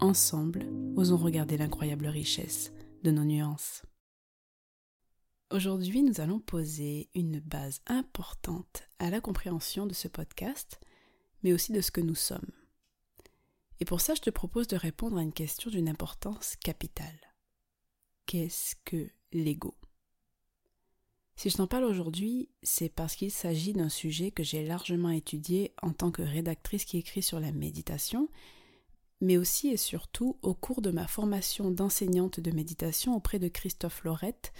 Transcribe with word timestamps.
ensemble, 0.00 0.66
osons 0.96 1.16
regarder 1.16 1.56
l'incroyable 1.56 2.06
richesse 2.06 2.72
de 3.02 3.10
nos 3.10 3.24
nuances. 3.24 3.82
Aujourd'hui, 5.50 6.02
nous 6.02 6.20
allons 6.20 6.40
poser 6.40 7.08
une 7.14 7.40
base 7.40 7.80
importante 7.86 8.88
à 8.98 9.10
la 9.10 9.20
compréhension 9.20 9.86
de 9.86 9.94
ce 9.94 10.08
podcast, 10.08 10.78
mais 11.42 11.52
aussi 11.52 11.72
de 11.72 11.80
ce 11.80 11.90
que 11.90 12.00
nous 12.00 12.14
sommes. 12.14 12.50
Et 13.80 13.84
pour 13.84 14.00
ça, 14.00 14.14
je 14.14 14.20
te 14.20 14.30
propose 14.30 14.66
de 14.68 14.76
répondre 14.76 15.16
à 15.16 15.22
une 15.22 15.32
question 15.32 15.70
d'une 15.70 15.88
importance 15.88 16.56
capitale. 16.56 17.18
Qu'est-ce 18.26 18.76
que 18.84 19.08
l'ego? 19.32 19.74
Si 21.36 21.50
je 21.50 21.56
t'en 21.56 21.68
parle 21.68 21.84
aujourd'hui, 21.84 22.48
c'est 22.62 22.88
parce 22.88 23.14
qu'il 23.14 23.30
s'agit 23.30 23.72
d'un 23.72 23.88
sujet 23.88 24.32
que 24.32 24.42
j'ai 24.42 24.66
largement 24.66 25.10
étudié 25.10 25.72
en 25.82 25.92
tant 25.92 26.10
que 26.10 26.22
rédactrice 26.22 26.84
qui 26.84 26.98
écrit 26.98 27.22
sur 27.22 27.38
la 27.38 27.52
méditation 27.52 28.28
mais 29.20 29.36
aussi 29.36 29.68
et 29.68 29.76
surtout 29.76 30.36
au 30.42 30.54
cours 30.54 30.82
de 30.82 30.90
ma 30.90 31.06
formation 31.06 31.70
d'enseignante 31.70 32.40
de 32.40 32.50
méditation 32.50 33.16
auprès 33.16 33.38
de 33.38 33.48
Christophe 33.48 34.04
Laurette 34.04 34.52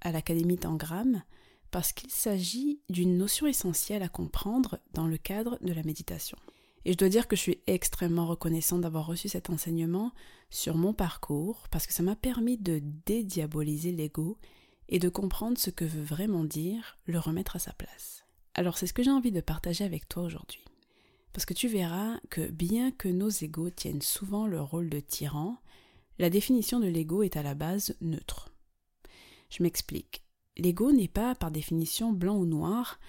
à 0.00 0.12
l'Académie 0.12 0.58
Tangram, 0.58 1.22
parce 1.70 1.92
qu'il 1.92 2.10
s'agit 2.10 2.80
d'une 2.88 3.18
notion 3.18 3.46
essentielle 3.46 4.02
à 4.02 4.08
comprendre 4.08 4.78
dans 4.92 5.06
le 5.06 5.16
cadre 5.16 5.58
de 5.60 5.72
la 5.72 5.82
méditation. 5.82 6.38
Et 6.84 6.92
je 6.92 6.98
dois 6.98 7.08
dire 7.08 7.26
que 7.26 7.34
je 7.34 7.40
suis 7.40 7.58
extrêmement 7.66 8.26
reconnaissante 8.26 8.82
d'avoir 8.82 9.06
reçu 9.06 9.28
cet 9.28 9.50
enseignement 9.50 10.12
sur 10.50 10.76
mon 10.76 10.92
parcours, 10.92 11.66
parce 11.70 11.86
que 11.86 11.94
ça 11.94 12.02
m'a 12.02 12.14
permis 12.14 12.58
de 12.58 12.82
dédiaboliser 13.06 13.90
l'ego 13.90 14.38
et 14.88 14.98
de 14.98 15.08
comprendre 15.08 15.58
ce 15.58 15.70
que 15.70 15.84
veut 15.84 16.02
vraiment 16.02 16.44
dire 16.44 16.98
le 17.06 17.18
remettre 17.18 17.56
à 17.56 17.58
sa 17.58 17.72
place. 17.72 18.24
Alors 18.54 18.78
c'est 18.78 18.86
ce 18.86 18.92
que 18.92 19.02
j'ai 19.02 19.10
envie 19.10 19.32
de 19.32 19.40
partager 19.40 19.84
avec 19.84 20.08
toi 20.08 20.22
aujourd'hui. 20.22 20.64
Parce 21.34 21.46
que 21.46 21.52
tu 21.52 21.66
verras 21.66 22.20
que 22.30 22.48
bien 22.48 22.92
que 22.92 23.08
nos 23.08 23.28
égaux 23.28 23.68
tiennent 23.68 24.02
souvent 24.02 24.46
le 24.46 24.60
rôle 24.60 24.88
de 24.88 25.00
tyran, 25.00 25.58
la 26.20 26.30
définition 26.30 26.78
de 26.78 26.86
l'ego 26.86 27.24
est 27.24 27.36
à 27.36 27.42
la 27.42 27.54
base 27.54 27.96
neutre. 28.00 28.50
Je 29.50 29.64
m'explique. 29.64 30.22
L'ego 30.56 30.92
n'est 30.92 31.08
pas 31.08 31.34
par 31.34 31.50
définition 31.50 32.12
blanc 32.12 32.36
ou 32.36 32.46
noir, 32.46 33.00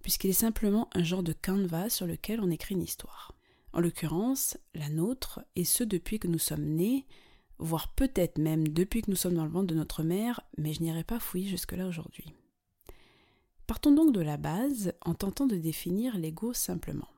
puisqu'il 0.00 0.30
est 0.30 0.32
simplement 0.32 0.88
un 0.94 1.02
genre 1.02 1.22
de 1.22 1.34
canevas 1.34 1.90
sur 1.90 2.06
lequel 2.06 2.40
on 2.40 2.50
écrit 2.50 2.74
une 2.74 2.82
histoire. 2.82 3.36
En 3.74 3.80
l'occurrence, 3.80 4.56
la 4.74 4.88
nôtre, 4.88 5.44
et 5.54 5.64
ce 5.64 5.84
depuis 5.84 6.18
que 6.18 6.28
nous 6.28 6.38
sommes 6.38 6.64
nés, 6.64 7.06
voire 7.58 7.92
peut-être 7.94 8.38
même 8.38 8.66
depuis 8.66 9.02
que 9.02 9.10
nous 9.10 9.16
sommes 9.16 9.34
dans 9.34 9.44
le 9.44 9.50
ventre 9.50 9.66
de 9.66 9.74
notre 9.74 10.02
mère, 10.02 10.40
mais 10.56 10.72
je 10.72 10.80
n'irai 10.80 11.04
pas 11.04 11.20
fouiller 11.20 11.48
jusque-là 11.48 11.86
aujourd'hui. 11.86 12.32
Partons 13.66 13.92
donc 13.92 14.14
de 14.14 14.22
la 14.22 14.38
base 14.38 14.94
en 15.02 15.12
tentant 15.12 15.46
de 15.46 15.56
définir 15.56 16.16
l'ego 16.16 16.54
simplement. 16.54 17.08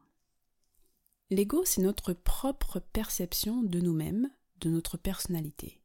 L'ego, 1.29 1.65
c'est 1.65 1.83
notre 1.83 2.13
propre 2.13 2.79
perception 2.79 3.65
de 3.65 3.81
nous-mêmes, 3.81 4.31
de 4.61 4.71
notre 4.71 4.97
personnalité. 4.97 5.81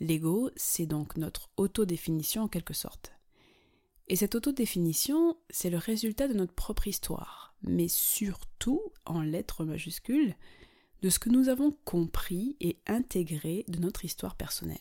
L'ego, 0.00 0.50
c'est 0.56 0.86
donc 0.86 1.18
notre 1.18 1.50
autodéfinition 1.58 2.42
en 2.42 2.48
quelque 2.48 2.72
sorte. 2.72 3.12
Et 4.08 4.16
cette 4.16 4.34
autodéfinition, 4.34 5.36
c'est 5.50 5.68
le 5.68 5.76
résultat 5.76 6.26
de 6.26 6.32
notre 6.32 6.54
propre 6.54 6.88
histoire, 6.88 7.54
mais 7.62 7.88
surtout, 7.88 8.80
en 9.04 9.20
lettres 9.20 9.64
majuscules, 9.64 10.34
de 11.02 11.10
ce 11.10 11.18
que 11.18 11.28
nous 11.28 11.50
avons 11.50 11.72
compris 11.84 12.56
et 12.60 12.78
intégré 12.86 13.64
de 13.68 13.78
notre 13.78 14.06
histoire 14.06 14.36
personnelle. 14.36 14.78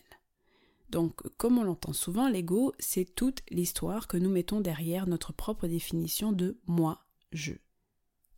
Donc, 0.90 1.22
comme 1.36 1.58
on 1.58 1.64
l'entend 1.64 1.92
souvent, 1.92 2.30
l'ego, 2.30 2.74
c'est 2.80 3.14
toute 3.14 3.42
l'histoire 3.50 4.08
que 4.08 4.16
nous 4.16 4.30
mettons 4.30 4.62
derrière 4.62 5.08
notre 5.08 5.34
propre 5.34 5.68
définition 5.68 6.32
de 6.32 6.58
moi, 6.66 7.06
je. 7.34 7.54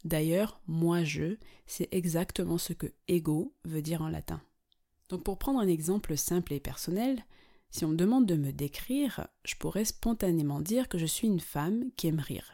D'ailleurs, 0.08 0.62
moi-je, 0.68 1.36
c'est 1.66 1.90
exactement 1.92 2.58
ce 2.58 2.72
que 2.72 2.88
ego 3.10 3.54
veut 3.66 3.82
dire 3.82 4.02
en 4.02 4.08
latin. 4.08 4.42
Donc 5.10 5.24
pour 5.24 5.38
prendre 5.38 5.60
un 5.60 5.68
exemple 5.68 6.16
simple 6.16 6.54
et 6.54 6.62
personnel, 6.62 7.26
si 7.72 7.84
on 7.84 7.90
me 7.90 7.98
demande 7.98 8.26
de 8.26 8.36
me 8.36 8.54
décrire, 8.54 9.28
je 9.44 9.56
pourrais 9.56 9.84
spontanément 9.84 10.62
dire 10.62 10.88
que 10.88 10.98
je 10.98 11.06
suis 11.06 11.28
une 11.28 11.42
femme 11.42 11.92
qui 11.98 12.08
aime 12.08 12.22
rire. 12.22 12.54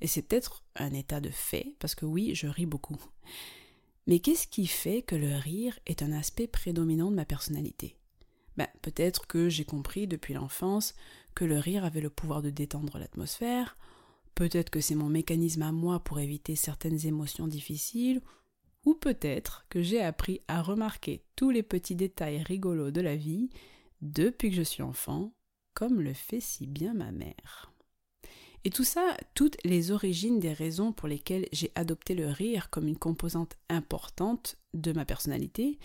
Et 0.00 0.06
c'est 0.06 0.22
peut-être 0.22 0.64
un 0.74 0.94
état 0.94 1.20
de 1.20 1.28
fait, 1.28 1.76
parce 1.80 1.94
que 1.94 2.06
oui, 2.06 2.34
je 2.34 2.46
ris 2.46 2.64
beaucoup. 2.64 2.98
Mais 4.06 4.20
qu'est-ce 4.20 4.46
qui 4.46 4.66
fait 4.66 5.02
que 5.02 5.16
le 5.16 5.36
rire 5.36 5.78
est 5.84 6.02
un 6.02 6.12
aspect 6.12 6.46
prédominant 6.46 7.10
de 7.10 7.16
ma 7.16 7.26
personnalité? 7.26 7.98
Ben, 8.56 8.68
Peut-être 8.80 9.26
que 9.26 9.50
j'ai 9.50 9.66
compris 9.66 10.06
depuis 10.06 10.32
l'enfance 10.32 10.94
que 11.34 11.44
le 11.44 11.58
rire 11.58 11.84
avait 11.84 12.00
le 12.00 12.08
pouvoir 12.08 12.40
de 12.40 12.48
détendre 12.48 12.96
l'atmosphère, 12.96 13.76
Peut-être 14.40 14.70
que 14.70 14.80
c'est 14.80 14.94
mon 14.94 15.10
mécanisme 15.10 15.60
à 15.60 15.70
moi 15.70 16.00
pour 16.00 16.18
éviter 16.18 16.56
certaines 16.56 17.06
émotions 17.06 17.46
difficiles, 17.46 18.22
ou 18.86 18.94
peut-être 18.94 19.66
que 19.68 19.82
j'ai 19.82 20.00
appris 20.00 20.40
à 20.48 20.62
remarquer 20.62 21.26
tous 21.36 21.50
les 21.50 21.62
petits 21.62 21.94
détails 21.94 22.42
rigolos 22.42 22.90
de 22.90 23.02
la 23.02 23.16
vie 23.16 23.50
depuis 24.00 24.48
que 24.48 24.56
je 24.56 24.62
suis 24.62 24.82
enfant, 24.82 25.34
comme 25.74 26.00
le 26.00 26.14
fait 26.14 26.40
si 26.40 26.66
bien 26.66 26.94
ma 26.94 27.12
mère. 27.12 27.70
Et 28.64 28.70
tout 28.70 28.82
ça, 28.82 29.14
toutes 29.34 29.58
les 29.62 29.90
origines 29.90 30.40
des 30.40 30.54
raisons 30.54 30.94
pour 30.94 31.06
lesquelles 31.06 31.46
j'ai 31.52 31.70
adopté 31.74 32.14
le 32.14 32.28
rire 32.28 32.70
comme 32.70 32.88
une 32.88 32.96
composante 32.96 33.58
importante 33.68 34.56
de 34.72 34.92
ma 34.92 35.04
personnalité, 35.04 35.78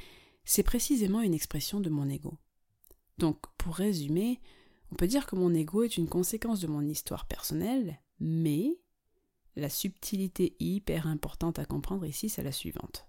c'est 0.46 0.64
précisément 0.64 1.20
une 1.20 1.34
expression 1.34 1.82
de 1.82 1.90
mon 1.90 2.08
ego. 2.08 2.38
Donc, 3.18 3.38
pour 3.58 3.76
résumer, 3.76 4.40
on 4.94 4.96
peut 4.96 5.08
dire 5.08 5.26
que 5.26 5.36
mon 5.36 5.54
ego 5.54 5.84
est 5.84 5.98
une 5.98 6.08
conséquence 6.08 6.62
de 6.62 6.68
mon 6.68 6.88
histoire 6.88 7.26
personnelle, 7.26 8.00
mais 8.20 8.78
la 9.56 9.70
subtilité 9.70 10.56
hyper 10.60 11.08
importante 11.08 11.60
à 11.60 11.66
comprendre 11.66 12.06
ici, 12.06 12.30
c'est 12.30 12.44
la 12.44 12.52
suivante. 12.52 13.08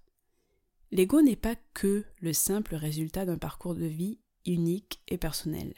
L'ego 0.93 1.21
n'est 1.21 1.37
pas 1.37 1.56
que 1.75 2.05
le 2.21 2.33
simple 2.33 2.77
résultat 2.77 3.25
d'un 3.27 3.39
parcours 3.39 3.75
de 3.75 3.87
vie 3.87 4.19
unique 4.47 5.00
et 5.09 5.19
personnel. 5.19 5.75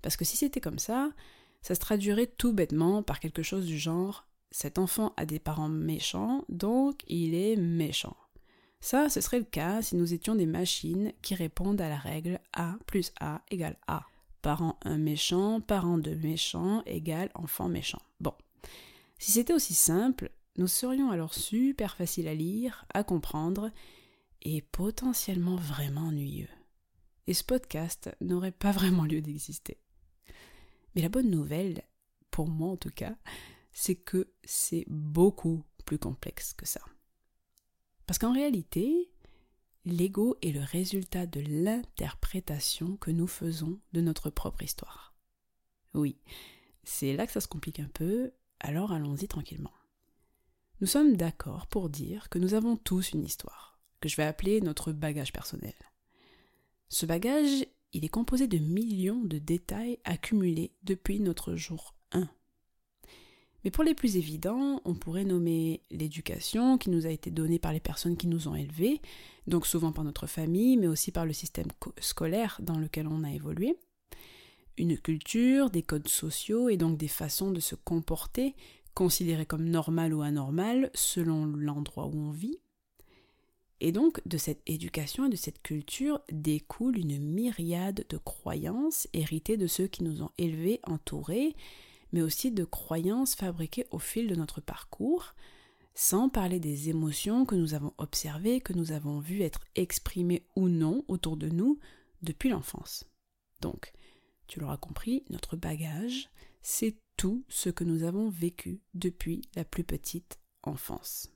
Parce 0.00 0.16
que 0.16 0.24
si 0.24 0.36
c'était 0.36 0.60
comme 0.60 0.78
ça, 0.78 1.10
ça 1.60 1.74
se 1.74 1.80
traduirait 1.80 2.26
tout 2.26 2.52
bêtement 2.52 3.02
par 3.02 3.20
quelque 3.20 3.42
chose 3.42 3.66
du 3.66 3.78
genre 3.78 4.28
cet 4.50 4.78
enfant 4.78 5.12
a 5.16 5.26
des 5.26 5.38
parents 5.38 5.68
méchants, 5.68 6.44
donc 6.48 7.00
il 7.06 7.34
est 7.34 7.56
méchant. 7.56 8.16
Ça, 8.80 9.08
ce 9.08 9.20
serait 9.20 9.40
le 9.40 9.44
cas 9.44 9.82
si 9.82 9.96
nous 9.96 10.14
étions 10.14 10.34
des 10.34 10.46
machines 10.46 11.12
qui 11.20 11.34
répondent 11.34 11.80
à 11.80 11.88
la 11.88 11.98
règle 11.98 12.40
A 12.52 12.76
plus 12.86 13.12
A 13.20 13.42
égale 13.50 13.76
A. 13.86 14.04
Parent 14.40 14.78
1 14.84 14.98
méchant, 14.98 15.60
parent 15.60 15.98
2 15.98 16.14
méchant 16.14 16.82
égale 16.86 17.30
enfant 17.34 17.68
méchant. 17.68 18.00
Bon. 18.20 18.32
Si 19.18 19.32
c'était 19.32 19.52
aussi 19.52 19.74
simple, 19.74 20.30
nous 20.56 20.68
serions 20.68 21.10
alors 21.10 21.34
super 21.34 21.96
faciles 21.96 22.28
à 22.28 22.34
lire, 22.34 22.84
à 22.92 23.04
comprendre 23.04 23.70
et 24.42 24.62
potentiellement 24.62 25.56
vraiment 25.56 26.08
ennuyeux. 26.08 26.48
Et 27.26 27.34
ce 27.34 27.44
podcast 27.44 28.10
n'aurait 28.20 28.52
pas 28.52 28.72
vraiment 28.72 29.04
lieu 29.04 29.20
d'exister. 29.20 29.78
Mais 30.94 31.02
la 31.02 31.08
bonne 31.08 31.30
nouvelle, 31.30 31.82
pour 32.30 32.48
moi 32.48 32.70
en 32.70 32.76
tout 32.76 32.90
cas, 32.90 33.16
c'est 33.72 33.96
que 33.96 34.32
c'est 34.44 34.84
beaucoup 34.88 35.62
plus 35.84 35.98
complexe 35.98 36.54
que 36.54 36.66
ça. 36.66 36.80
Parce 38.06 38.18
qu'en 38.18 38.32
réalité, 38.32 39.10
l'ego 39.84 40.36
est 40.42 40.52
le 40.52 40.62
résultat 40.62 41.26
de 41.26 41.40
l'interprétation 41.40 42.96
que 42.96 43.10
nous 43.10 43.26
faisons 43.26 43.78
de 43.92 44.00
notre 44.00 44.30
propre 44.30 44.62
histoire. 44.62 45.14
Oui, 45.94 46.18
c'est 46.84 47.14
là 47.14 47.26
que 47.26 47.32
ça 47.32 47.40
se 47.40 47.48
complique 47.48 47.80
un 47.80 47.90
peu, 47.92 48.32
alors 48.60 48.92
allons-y 48.92 49.28
tranquillement. 49.28 49.72
Nous 50.80 50.86
sommes 50.86 51.16
d'accord 51.16 51.66
pour 51.66 51.88
dire 51.88 52.28
que 52.28 52.38
nous 52.38 52.54
avons 52.54 52.76
tous 52.76 53.12
une 53.12 53.24
histoire, 53.24 53.80
que 54.00 54.08
je 54.08 54.16
vais 54.16 54.24
appeler 54.24 54.60
notre 54.60 54.92
bagage 54.92 55.32
personnel. 55.32 55.74
Ce 56.88 57.04
bagage, 57.04 57.66
il 57.92 58.04
est 58.04 58.08
composé 58.08 58.46
de 58.46 58.58
millions 58.58 59.24
de 59.24 59.38
détails 59.38 59.98
accumulés 60.04 60.72
depuis 60.84 61.20
notre 61.20 61.56
jour 61.56 61.94
1. 62.12 62.28
Mais 63.64 63.70
pour 63.70 63.82
les 63.82 63.94
plus 63.94 64.16
évidents, 64.16 64.80
on 64.84 64.94
pourrait 64.94 65.24
nommer 65.24 65.82
l'éducation 65.90 66.78
qui 66.78 66.90
nous 66.90 67.06
a 67.06 67.10
été 67.10 67.30
donnée 67.30 67.58
par 67.58 67.72
les 67.72 67.80
personnes 67.80 68.16
qui 68.16 68.28
nous 68.28 68.46
ont 68.46 68.54
élevés, 68.54 69.00
donc 69.46 69.66
souvent 69.66 69.92
par 69.92 70.04
notre 70.04 70.26
famille, 70.26 70.76
mais 70.76 70.86
aussi 70.86 71.10
par 71.10 71.26
le 71.26 71.32
système 71.32 71.68
scolaire 72.00 72.60
dans 72.62 72.78
lequel 72.78 73.08
on 73.08 73.24
a 73.24 73.32
évolué, 73.32 73.76
une 74.78 74.98
culture, 74.98 75.70
des 75.70 75.82
codes 75.82 76.08
sociaux 76.08 76.68
et 76.68 76.76
donc 76.76 76.96
des 76.96 77.08
façons 77.08 77.50
de 77.50 77.60
se 77.60 77.74
comporter 77.74 78.54
considérées 78.94 79.46
comme 79.46 79.68
normales 79.68 80.14
ou 80.14 80.22
anormales 80.22 80.90
selon 80.94 81.46
l'endroit 81.46 82.06
où 82.06 82.16
on 82.16 82.30
vit. 82.30 82.58
Et 83.80 83.92
donc, 83.92 84.20
de 84.26 84.38
cette 84.38 84.62
éducation 84.66 85.26
et 85.26 85.28
de 85.28 85.36
cette 85.36 85.62
culture 85.62 86.20
découle 86.32 86.98
une 86.98 87.18
myriade 87.18 88.04
de 88.08 88.16
croyances 88.16 89.06
héritées 89.12 89.56
de 89.56 89.68
ceux 89.68 89.86
qui 89.86 90.02
nous 90.02 90.22
ont 90.22 90.32
élevés, 90.36 90.80
entourés, 90.82 91.54
mais 92.12 92.22
aussi 92.22 92.50
de 92.50 92.64
croyances 92.64 93.36
fabriquées 93.36 93.86
au 93.92 94.00
fil 94.00 94.26
de 94.26 94.34
notre 94.34 94.60
parcours, 94.60 95.34
sans 95.94 96.28
parler 96.28 96.58
des 96.58 96.88
émotions 96.88 97.44
que 97.44 97.54
nous 97.54 97.74
avons 97.74 97.92
observées, 97.98 98.60
que 98.60 98.72
nous 98.72 98.92
avons 98.92 99.20
vues 99.20 99.42
être 99.42 99.60
exprimées 99.76 100.42
ou 100.56 100.68
non 100.68 101.04
autour 101.06 101.36
de 101.36 101.48
nous 101.48 101.78
depuis 102.22 102.48
l'enfance. 102.48 103.04
Donc, 103.60 103.92
tu 104.48 104.60
l'auras 104.60 104.76
compris, 104.76 105.24
notre 105.30 105.56
bagage, 105.56 106.28
c'est 106.62 106.96
tout 107.16 107.44
ce 107.48 107.70
que 107.70 107.84
nous 107.84 108.02
avons 108.02 108.28
vécu 108.28 108.80
depuis 108.94 109.42
la 109.54 109.64
plus 109.64 109.84
petite 109.84 110.38
enfance. 110.62 111.30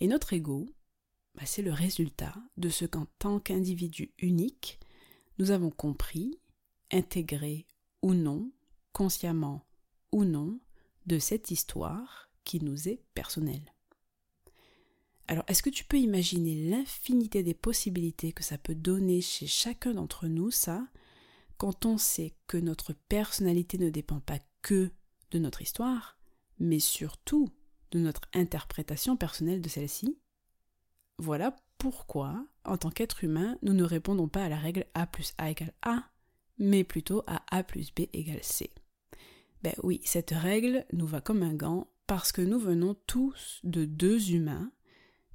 Et 0.00 0.06
notre 0.06 0.32
ego, 0.32 0.66
bah, 1.34 1.46
c'est 1.46 1.62
le 1.62 1.72
résultat 1.72 2.34
de 2.56 2.68
ce 2.68 2.84
qu'en 2.84 3.06
tant 3.18 3.40
qu'individu 3.40 4.12
unique, 4.18 4.78
nous 5.38 5.50
avons 5.50 5.70
compris, 5.70 6.38
intégré 6.92 7.66
ou 8.02 8.14
non, 8.14 8.52
consciemment 8.92 9.66
ou 10.12 10.24
non, 10.24 10.60
de 11.06 11.18
cette 11.18 11.50
histoire 11.50 12.30
qui 12.44 12.62
nous 12.62 12.88
est 12.88 13.02
personnelle. 13.14 13.74
Alors, 15.26 15.44
est-ce 15.48 15.62
que 15.62 15.70
tu 15.70 15.84
peux 15.84 15.98
imaginer 15.98 16.68
l'infinité 16.68 17.42
des 17.42 17.54
possibilités 17.54 18.32
que 18.32 18.44
ça 18.44 18.58
peut 18.58 18.74
donner 18.74 19.22
chez 19.22 19.46
chacun 19.46 19.94
d'entre 19.94 20.28
nous, 20.28 20.50
ça, 20.50 20.86
quand 21.56 21.86
on 21.86 21.98
sait 21.98 22.34
que 22.46 22.56
notre 22.56 22.92
personnalité 22.92 23.78
ne 23.78 23.90
dépend 23.90 24.20
pas 24.20 24.38
que 24.62 24.90
de 25.30 25.38
notre 25.38 25.62
histoire, 25.62 26.18
mais 26.58 26.78
surtout 26.78 27.48
de 27.90 27.98
notre 27.98 28.22
interprétation 28.32 29.16
personnelle 29.16 29.60
de 29.60 29.68
celle-ci 29.68 30.18
Voilà 31.18 31.56
pourquoi, 31.78 32.46
en 32.64 32.76
tant 32.76 32.90
qu'être 32.90 33.24
humain, 33.24 33.58
nous 33.62 33.72
ne 33.72 33.84
répondons 33.84 34.28
pas 34.28 34.44
à 34.44 34.48
la 34.48 34.58
règle 34.58 34.86
A 34.94 35.06
plus 35.06 35.34
A 35.38 35.50
égale 35.50 35.74
A, 35.82 36.04
mais 36.58 36.84
plutôt 36.84 37.22
à 37.26 37.42
A 37.50 37.62
plus 37.62 37.92
B 37.92 38.06
égale 38.12 38.42
C. 38.42 38.70
Ben 39.62 39.74
oui, 39.82 40.00
cette 40.04 40.30
règle 40.30 40.84
nous 40.92 41.06
va 41.06 41.20
comme 41.20 41.42
un 41.42 41.54
gant 41.54 41.88
parce 42.06 42.32
que 42.32 42.42
nous 42.42 42.58
venons 42.58 42.94
tous 43.06 43.60
de 43.64 43.84
deux 43.84 44.32
humains 44.32 44.70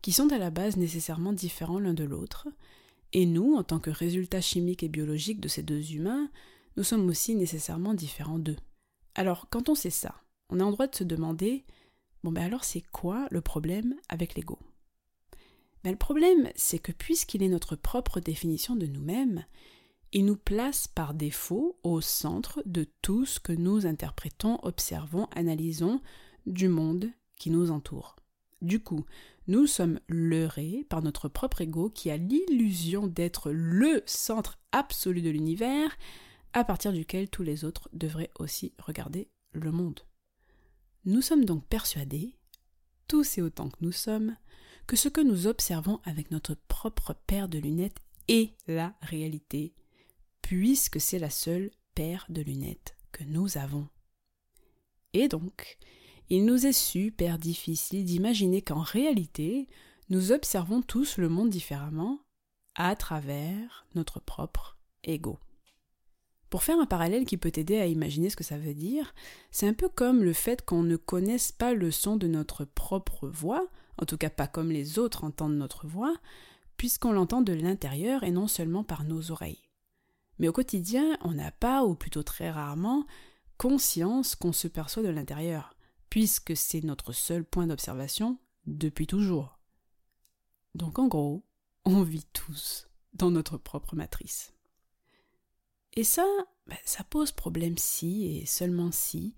qui 0.02 0.12
sont 0.12 0.32
à 0.32 0.38
la 0.38 0.50
base 0.50 0.78
nécessairement 0.78 1.34
différents 1.34 1.80
l'un 1.80 1.94
de 1.94 2.04
l'autre, 2.04 2.48
et 3.14 3.26
nous, 3.26 3.56
en 3.56 3.64
tant 3.64 3.80
que 3.80 3.90
résultat 3.90 4.42
chimique 4.42 4.84
et 4.84 4.90
biologique 4.90 5.40
de 5.40 5.48
ces 5.48 5.64
deux 5.64 5.94
humains, 5.94 6.30
nous 6.78 6.84
sommes 6.84 7.08
aussi 7.08 7.36
nécessairement 7.36 7.94
différents 7.94 8.40
d'eux. 8.40 8.58
Alors, 9.16 9.48
quand 9.50 9.70
on 9.70 9.76
sait 9.76 9.90
ça, 9.90 10.22
on 10.50 10.60
a 10.60 10.64
en 10.64 10.72
droit 10.72 10.88
de 10.88 10.96
se 10.96 11.04
demander 11.04 11.66
bon 12.24 12.32
ben 12.32 12.44
alors 12.44 12.64
c'est 12.64 12.82
quoi 12.82 13.28
le 13.32 13.42
problème 13.42 13.96
avec 14.10 14.36
l'ego? 14.36 14.60
Ben, 15.84 15.92
Le 15.92 15.98
problème, 15.98 16.50
c'est 16.56 16.80
que 16.80 16.92
puisqu'il 16.92 17.44
est 17.44 17.50
notre 17.50 17.76
propre 17.76 18.20
définition 18.20 18.76
de 18.76 18.86
nous-mêmes, 18.86 19.46
il 20.12 20.26
nous 20.26 20.36
place 20.36 20.88
par 20.88 21.14
défaut 21.14 21.78
au 21.84 22.02
centre 22.02 22.64
de 22.66 22.88
tout 23.02 23.26
ce 23.26 23.40
que 23.40 23.54
nous 23.54 23.86
interprétons, 23.86 24.60
observons, 24.64 25.28
analysons 25.36 26.02
du 26.48 26.68
monde 26.68 27.10
qui 27.36 27.52
nous 27.52 27.70
entoure. 27.72 28.16
Du 28.62 28.82
coup, 28.82 29.06
nous 29.50 29.66
sommes 29.66 30.00
leurrés 30.08 30.86
par 30.90 31.02
notre 31.02 31.28
propre 31.28 31.62
ego 31.62 31.90
qui 31.90 32.12
a 32.12 32.18
l'illusion 32.18 33.08
d'être 33.08 33.52
le 33.52 34.04
centre 34.06 34.60
absolu 34.72 35.24
de 35.24 35.32
l'univers 35.32 35.98
à 36.54 36.64
partir 36.64 36.94
duquel 36.94 37.30
tous 37.32 37.42
les 37.42 37.66
autres 37.66 37.90
devraient 37.92 38.30
aussi 38.38 38.74
regarder 38.78 39.28
le 39.54 39.72
monde. 39.72 40.02
Nous 41.06 41.24
sommes 41.24 41.46
donc 41.46 41.66
persuadés, 41.66 42.36
tous 43.08 43.40
et 43.40 43.42
autant 43.42 43.70
que 43.70 43.80
nous 43.82 43.92
sommes, 43.92 44.38
que 44.86 44.96
ce 44.96 45.10
que 45.10 45.22
nous 45.22 45.48
observons 45.48 46.00
avec 46.04 46.30
notre 46.30 46.54
propre 46.68 47.16
paire 47.26 47.50
de 47.50 47.58
lunettes 47.58 47.98
est 48.28 48.54
la 48.68 48.94
réalité, 49.02 49.74
puisque 50.44 51.02
c'est 51.02 51.18
la 51.18 51.32
seule 51.32 51.72
paire 51.96 52.28
de 52.30 52.44
lunettes 52.44 52.96
que 53.12 53.24
nous 53.24 53.58
avons. 53.58 53.88
Et 55.14 55.28
donc, 55.28 55.80
il 56.30 56.46
nous 56.46 56.68
est 56.68 56.74
super 56.74 57.40
difficile 57.40 58.06
d'imaginer 58.06 58.62
qu'en 58.62 58.82
réalité, 58.82 59.68
nous 60.10 60.32
observons 60.32 60.82
tous 60.82 61.18
le 61.18 61.28
monde 61.28 61.50
différemment 61.50 62.20
à 62.76 62.96
travers 62.96 63.88
notre 63.96 64.20
propre 64.20 64.78
ego. 65.04 65.40
Pour 66.50 66.64
faire 66.64 66.80
un 66.80 66.86
parallèle 66.86 67.26
qui 67.26 67.38
peut 67.38 67.52
aider 67.56 67.80
à 67.80 67.86
imaginer 67.86 68.30
ce 68.30 68.36
que 68.36 68.44
ça 68.44 68.58
veut 68.58 68.74
dire, 68.74 69.14
c'est 69.52 69.68
un 69.68 69.74
peu 69.74 69.90
comme 69.90 70.24
le 70.24 70.34
fait 70.34 70.64
qu'on 70.64 70.84
ne 70.84 70.96
connaisse 70.96 71.52
pas 71.52 71.74
le 71.74 71.92
son 71.92 72.16
de 72.16 72.28
notre 72.28 72.66
propre 72.66 73.28
voix, 73.28 73.68
en 73.98 74.06
tout 74.06 74.18
cas 74.18 74.30
pas 74.30 74.48
comme 74.48 74.72
les 74.72 74.98
autres 74.98 75.24
entendent 75.24 75.58
notre 75.58 75.88
voix, 75.88 76.16
puisqu'on 76.78 77.12
l'entend 77.12 77.42
de 77.42 77.54
l'intérieur 77.54 78.24
et 78.24 78.32
non 78.32 78.48
seulement 78.48 78.84
par 78.84 79.04
nos 79.04 79.32
oreilles. 79.32 79.70
Mais 80.40 80.48
au 80.48 80.54
quotidien, 80.54 81.18
on 81.22 81.34
n'a 81.34 81.52
pas, 81.52 81.84
ou 81.84 81.94
plutôt 81.94 82.24
très 82.24 82.50
rarement, 82.50 83.06
conscience 83.58 84.36
qu'on 84.36 84.54
se 84.54 84.68
perçoit 84.68 85.04
de 85.04 85.10
l'intérieur 85.10 85.76
puisque 86.10 86.56
c'est 86.56 86.84
notre 86.84 87.14
seul 87.14 87.44
point 87.44 87.68
d'observation 87.68 88.40
depuis 88.66 89.08
toujours. 89.08 89.60
Donc 90.76 91.00
en 91.00 91.08
gros, 91.08 91.46
on 91.86 92.04
vit 92.04 92.26
tous 92.34 92.88
dans 93.14 93.32
notre 93.32 93.58
propre 93.58 93.96
matrice. 93.96 94.54
Et 95.94 96.04
ça, 96.04 96.26
bah, 96.68 96.78
ça 96.86 97.04
pose 97.04 97.32
problème 97.32 97.78
si 97.78 98.26
et 98.26 98.46
seulement 98.46 98.92
si 98.92 99.36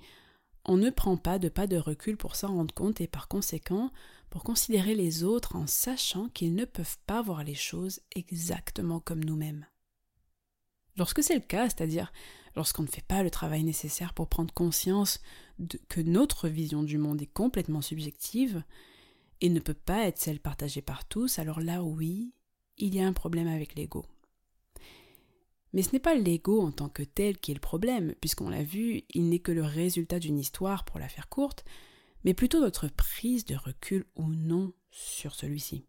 on 0.66 0.78
ne 0.78 0.90
prend 0.90 1.18
pas 1.18 1.40
de 1.40 1.50
pas 1.50 1.68
de 1.68 1.78
recul 1.78 2.18
pour 2.18 2.36
s'en 2.36 2.56
rendre 2.56 2.74
compte 2.74 3.02
et 3.02 3.08
par 3.08 3.28
conséquent 3.28 3.92
pour 4.30 4.44
considérer 4.44 4.96
les 4.96 5.24
autres 5.24 5.56
en 5.56 5.68
sachant 5.68 6.30
qu'ils 6.30 6.56
ne 6.56 6.66
peuvent 6.66 6.98
pas 7.08 7.22
voir 7.22 7.44
les 7.44 7.56
choses 7.56 8.02
exactement 8.16 9.00
comme 9.00 9.24
nous-mêmes. 9.24 9.66
Lorsque 10.98 11.24
c'est 11.24 11.36
le 11.36 11.42
cas, 11.42 11.70
c'est-à-dire 11.70 12.12
lorsqu'on 12.56 12.84
ne 12.84 12.88
fait 12.88 13.06
pas 13.06 13.24
le 13.24 13.32
travail 13.32 13.64
nécessaire 13.64 14.14
pour 14.14 14.28
prendre 14.28 14.54
conscience 14.54 15.20
que 15.90 16.02
notre 16.02 16.48
vision 16.48 16.84
du 16.84 16.98
monde 16.98 17.22
est 17.22 17.34
complètement 17.34 17.82
subjective 17.82 18.64
et 19.42 19.50
ne 19.50 19.60
peut 19.60 19.74
pas 19.74 20.06
être 20.06 20.20
celle 20.20 20.40
partagée 20.40 20.82
par 20.82 21.06
tous, 21.06 21.40
alors 21.40 21.60
là 21.60 21.84
oui, 21.84 22.34
il 22.78 22.96
y 22.96 23.02
a 23.02 23.08
un 23.08 23.14
problème 23.14 23.48
avec 23.48 23.76
l'ego. 23.76 24.06
Mais 25.74 25.84
ce 25.84 25.94
n'est 25.94 26.00
pas 26.00 26.16
l'ego 26.16 26.62
en 26.62 26.72
tant 26.72 26.90
que 26.90 27.04
tel 27.04 27.38
qui 27.38 27.52
est 27.52 27.56
le 27.56 27.60
problème, 27.60 28.14
puisqu'on 28.20 28.50
l'a 28.50 28.64
vu, 28.64 29.04
il 29.14 29.30
n'est 29.30 29.40
que 29.40 29.52
le 29.52 29.64
résultat 29.64 30.20
d'une 30.20 30.40
histoire 30.40 30.84
pour 30.84 31.00
la 31.00 31.08
faire 31.08 31.30
courte, 31.30 31.64
mais 32.24 32.34
plutôt 32.34 32.60
notre 32.60 32.88
prise 32.88 33.46
de 33.46 33.56
recul 33.56 34.06
ou 34.16 34.28
non 34.28 34.74
sur 34.92 35.34
celui-ci. 35.34 35.86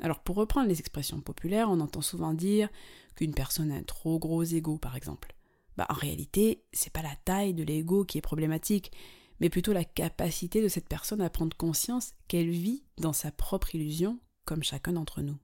Alors 0.00 0.20
pour 0.20 0.36
reprendre 0.36 0.68
les 0.68 0.78
expressions 0.78 1.20
populaires, 1.20 1.70
on 1.70 1.80
entend 1.80 2.02
souvent 2.02 2.34
dire 2.34 2.68
qu'une 3.16 3.34
personne 3.34 3.72
a 3.72 3.76
un 3.76 3.82
trop 3.82 4.18
gros 4.18 4.44
ego 4.44 4.78
par 4.78 4.96
exemple. 4.96 5.34
Bah, 5.78 5.86
en 5.90 5.94
réalité, 5.94 6.64
c'est 6.72 6.92
pas 6.92 7.02
la 7.02 7.14
taille 7.24 7.54
de 7.54 7.62
l'ego 7.62 8.04
qui 8.04 8.18
est 8.18 8.20
problématique, 8.20 8.90
mais 9.38 9.48
plutôt 9.48 9.72
la 9.72 9.84
capacité 9.84 10.60
de 10.60 10.66
cette 10.66 10.88
personne 10.88 11.20
à 11.20 11.30
prendre 11.30 11.56
conscience 11.56 12.14
qu'elle 12.26 12.50
vit 12.50 12.82
dans 12.98 13.12
sa 13.12 13.30
propre 13.30 13.76
illusion 13.76 14.18
comme 14.44 14.64
chacun 14.64 14.94
d'entre 14.94 15.22
nous. 15.22 15.38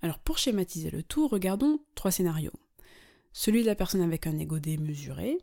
Alors 0.00 0.18
pour 0.18 0.38
schématiser 0.38 0.90
le 0.90 1.04
tout, 1.04 1.28
regardons 1.28 1.78
trois 1.94 2.10
scénarios. 2.10 2.50
Celui 3.32 3.62
de 3.62 3.66
la 3.66 3.76
personne 3.76 4.00
avec 4.00 4.26
un 4.26 4.36
ego 4.36 4.58
démesuré, 4.58 5.38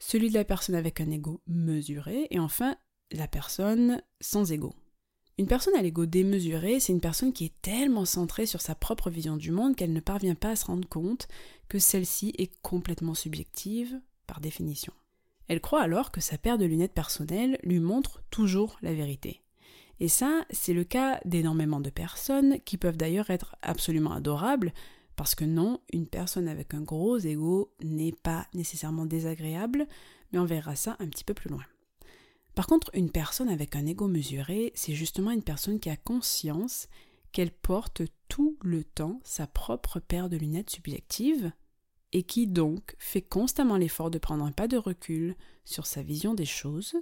celui 0.00 0.30
de 0.30 0.34
la 0.34 0.44
personne 0.44 0.74
avec 0.74 1.00
un 1.00 1.12
ego 1.12 1.40
mesuré, 1.46 2.26
et 2.30 2.40
enfin 2.40 2.76
la 3.12 3.28
personne 3.28 4.02
sans 4.20 4.50
ego. 4.50 4.74
Une 5.38 5.46
personne 5.46 5.74
à 5.76 5.82
l'ego 5.82 6.04
démesuré, 6.04 6.78
c'est 6.78 6.92
une 6.92 7.00
personne 7.00 7.32
qui 7.32 7.46
est 7.46 7.62
tellement 7.62 8.04
centrée 8.04 8.44
sur 8.44 8.60
sa 8.60 8.74
propre 8.74 9.08
vision 9.08 9.36
du 9.36 9.50
monde 9.50 9.74
qu'elle 9.74 9.92
ne 9.92 10.00
parvient 10.00 10.34
pas 10.34 10.50
à 10.50 10.56
se 10.56 10.66
rendre 10.66 10.88
compte 10.88 11.26
que 11.68 11.78
celle-ci 11.78 12.34
est 12.36 12.52
complètement 12.60 13.14
subjective 13.14 13.98
par 14.26 14.40
définition. 14.40 14.92
Elle 15.48 15.60
croit 15.60 15.82
alors 15.82 16.10
que 16.10 16.20
sa 16.20 16.38
paire 16.38 16.58
de 16.58 16.66
lunettes 16.66 16.92
personnelles 16.92 17.58
lui 17.62 17.80
montre 17.80 18.22
toujours 18.30 18.78
la 18.82 18.92
vérité. 18.92 19.42
Et 20.00 20.08
ça, 20.08 20.44
c'est 20.50 20.74
le 20.74 20.84
cas 20.84 21.20
d'énormément 21.24 21.80
de 21.80 21.90
personnes 21.90 22.58
qui 22.64 22.76
peuvent 22.76 22.96
d'ailleurs 22.96 23.30
être 23.30 23.56
absolument 23.62 24.12
adorables, 24.12 24.72
parce 25.16 25.34
que 25.34 25.44
non, 25.44 25.80
une 25.92 26.06
personne 26.06 26.48
avec 26.48 26.74
un 26.74 26.80
gros 26.80 27.18
ego 27.18 27.72
n'est 27.82 28.12
pas 28.12 28.46
nécessairement 28.54 29.06
désagréable, 29.06 29.86
mais 30.32 30.38
on 30.38 30.44
verra 30.44 30.76
ça 30.76 30.96
un 30.98 31.08
petit 31.08 31.24
peu 31.24 31.34
plus 31.34 31.50
loin. 31.50 31.64
Par 32.54 32.66
contre, 32.66 32.90
une 32.94 33.10
personne 33.10 33.48
avec 33.48 33.76
un 33.76 33.86
ego 33.86 34.08
mesuré, 34.08 34.72
c'est 34.74 34.94
justement 34.94 35.30
une 35.30 35.42
personne 35.42 35.80
qui 35.80 35.88
a 35.88 35.96
conscience 35.96 36.88
qu'elle 37.32 37.50
porte 37.50 38.02
tout 38.28 38.58
le 38.62 38.84
temps 38.84 39.20
sa 39.24 39.46
propre 39.46 40.00
paire 40.00 40.28
de 40.28 40.36
lunettes 40.36 40.70
subjectives 40.70 41.50
et 42.12 42.24
qui 42.24 42.46
donc 42.46 42.94
fait 42.98 43.22
constamment 43.22 43.76
l'effort 43.76 44.10
de 44.10 44.18
prendre 44.18 44.44
un 44.44 44.52
pas 44.52 44.68
de 44.68 44.76
recul 44.76 45.34
sur 45.64 45.86
sa 45.86 46.02
vision 46.02 46.34
des 46.34 46.44
choses, 46.44 46.94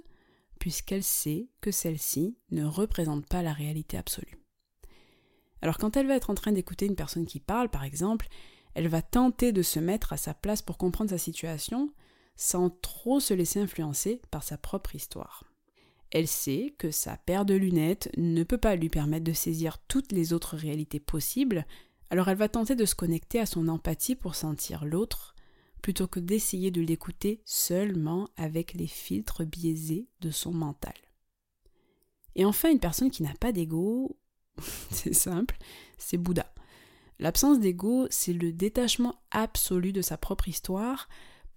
puisqu'elle 0.59 1.03
sait 1.03 1.49
que 1.59 1.71
celle-ci 1.71 2.37
ne 2.51 2.63
représente 2.63 3.25
pas 3.25 3.41
la 3.41 3.51
réalité 3.51 3.97
absolue. 3.97 4.39
Alors 5.61 5.77
quand 5.77 5.97
elle 5.97 6.07
va 6.07 6.15
être 6.15 6.29
en 6.29 6.35
train 6.35 6.53
d'écouter 6.53 6.85
une 6.85 6.95
personne 6.95 7.25
qui 7.25 7.41
parle, 7.41 7.69
par 7.69 7.83
exemple, 7.83 8.27
elle 8.73 8.87
va 8.87 9.01
tenter 9.01 9.51
de 9.51 9.61
se 9.61 9.79
mettre 9.79 10.13
à 10.13 10.17
sa 10.17 10.33
place 10.33 10.61
pour 10.61 10.77
comprendre 10.77 11.09
sa 11.09 11.17
situation, 11.17 11.91
sans 12.35 12.69
trop 12.69 13.19
se 13.19 13.33
laisser 13.33 13.59
influencer 13.59 14.21
par 14.31 14.43
sa 14.43 14.57
propre 14.57 14.95
histoire. 14.95 15.43
Elle 16.11 16.27
sait 16.27 16.75
que 16.77 16.91
sa 16.91 17.15
paire 17.17 17.45
de 17.45 17.53
lunettes 17.53 18.09
ne 18.17 18.43
peut 18.43 18.57
pas 18.57 18.75
lui 18.75 18.89
permettre 18.89 19.23
de 19.23 19.33
saisir 19.33 19.77
toutes 19.87 20.11
les 20.11 20.33
autres 20.33 20.57
réalités 20.57 20.99
possibles, 20.99 21.65
alors 22.09 22.27
elle 22.27 22.37
va 22.37 22.49
tenter 22.49 22.75
de 22.75 22.85
se 22.85 22.95
connecter 22.95 23.39
à 23.39 23.45
son 23.45 23.69
empathie 23.69 24.15
pour 24.15 24.35
sentir 24.35 24.83
l'autre, 24.83 25.35
plutôt 25.81 26.07
que 26.07 26.19
d'essayer 26.19 26.69
de 26.69 26.81
l'écouter 26.81 27.41
seulement 27.45 28.29
avec 28.35 28.73
les 28.73 28.87
filtres 28.87 29.45
biaisés 29.45 30.07
de 30.19 30.29
son 30.29 30.51
mental. 30.51 30.93
Et 32.35 32.45
enfin, 32.45 32.69
une 32.69 32.79
personne 32.79 33.11
qui 33.11 33.23
n'a 33.23 33.33
pas 33.39 33.53
d'ego, 33.53 34.17
c'est 34.91 35.13
simple, 35.13 35.57
c'est 35.97 36.17
Bouddha. 36.17 36.53
L'absence 37.19 37.59
d'ego, 37.59 38.07
c'est 38.09 38.33
le 38.33 38.51
détachement 38.51 39.15
absolu 39.31 39.93
de 39.93 40.01
sa 40.01 40.17
propre 40.17 40.47
histoire 40.47 41.07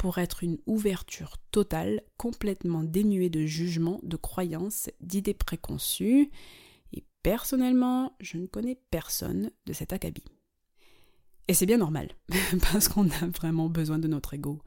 pour 0.04 0.18
être 0.18 0.44
une 0.44 0.58
ouverture 0.66 1.38
totale, 1.50 2.02
complètement 2.18 2.84
dénuée 2.84 3.30
de 3.30 3.46
jugement, 3.46 4.00
de 4.02 4.18
croyances, 4.18 4.90
d'idées 5.00 5.32
préconçues. 5.32 6.30
Et 6.92 7.04
personnellement, 7.22 8.14
je 8.20 8.36
ne 8.36 8.44
connais 8.44 8.78
personne 8.90 9.50
de 9.64 9.72
cet 9.72 9.94
acabit. 9.94 10.26
Et 11.48 11.54
c'est 11.54 11.64
bien 11.64 11.78
normal, 11.78 12.10
parce 12.70 12.88
qu'on 12.88 13.08
a 13.08 13.26
vraiment 13.34 13.70
besoin 13.70 13.98
de 13.98 14.06
notre 14.06 14.34
ego. 14.34 14.58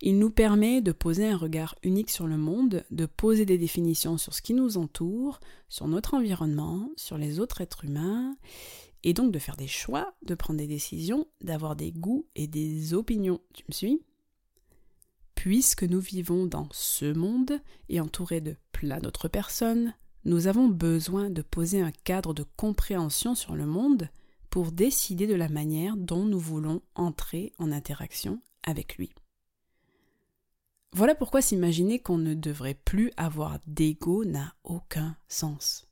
Il 0.00 0.18
nous 0.18 0.30
permet 0.30 0.82
de 0.82 0.90
poser 0.90 1.28
un 1.28 1.36
regard 1.36 1.76
unique 1.84 2.10
sur 2.10 2.26
le 2.26 2.36
monde, 2.36 2.82
de 2.90 3.06
poser 3.06 3.46
des 3.46 3.58
définitions 3.58 4.18
sur 4.18 4.34
ce 4.34 4.42
qui 4.42 4.52
nous 4.52 4.78
entoure, 4.78 5.38
sur 5.68 5.86
notre 5.86 6.14
environnement, 6.14 6.90
sur 6.96 7.18
les 7.18 7.38
autres 7.38 7.60
êtres 7.60 7.84
humains, 7.84 8.36
et 9.04 9.12
donc 9.12 9.30
de 9.30 9.38
faire 9.38 9.56
des 9.56 9.68
choix, 9.68 10.12
de 10.22 10.34
prendre 10.34 10.58
des 10.58 10.66
décisions, 10.66 11.28
d'avoir 11.40 11.76
des 11.76 11.92
goûts 11.92 12.26
et 12.34 12.48
des 12.48 12.94
opinions. 12.94 13.40
Tu 13.54 13.62
me 13.68 13.72
suis? 13.72 14.02
Puisque 15.42 15.82
nous 15.82 15.98
vivons 15.98 16.46
dans 16.46 16.68
ce 16.70 17.12
monde 17.12 17.60
et 17.88 17.98
entourés 17.98 18.40
de 18.40 18.54
plein 18.70 19.00
d'autres 19.00 19.26
personnes, 19.26 19.92
nous 20.24 20.46
avons 20.46 20.68
besoin 20.68 21.30
de 21.30 21.42
poser 21.42 21.80
un 21.80 21.90
cadre 21.90 22.32
de 22.32 22.44
compréhension 22.56 23.34
sur 23.34 23.56
le 23.56 23.66
monde 23.66 24.08
pour 24.50 24.70
décider 24.70 25.26
de 25.26 25.34
la 25.34 25.48
manière 25.48 25.96
dont 25.96 26.24
nous 26.24 26.38
voulons 26.38 26.80
entrer 26.94 27.54
en 27.58 27.72
interaction 27.72 28.40
avec 28.62 28.96
lui. 28.98 29.10
Voilà 30.92 31.16
pourquoi 31.16 31.42
s'imaginer 31.42 31.98
qu'on 31.98 32.18
ne 32.18 32.34
devrait 32.34 32.78
plus 32.84 33.10
avoir 33.16 33.58
d'ego 33.66 34.24
n'a 34.24 34.54
aucun 34.62 35.16
sens. 35.26 35.88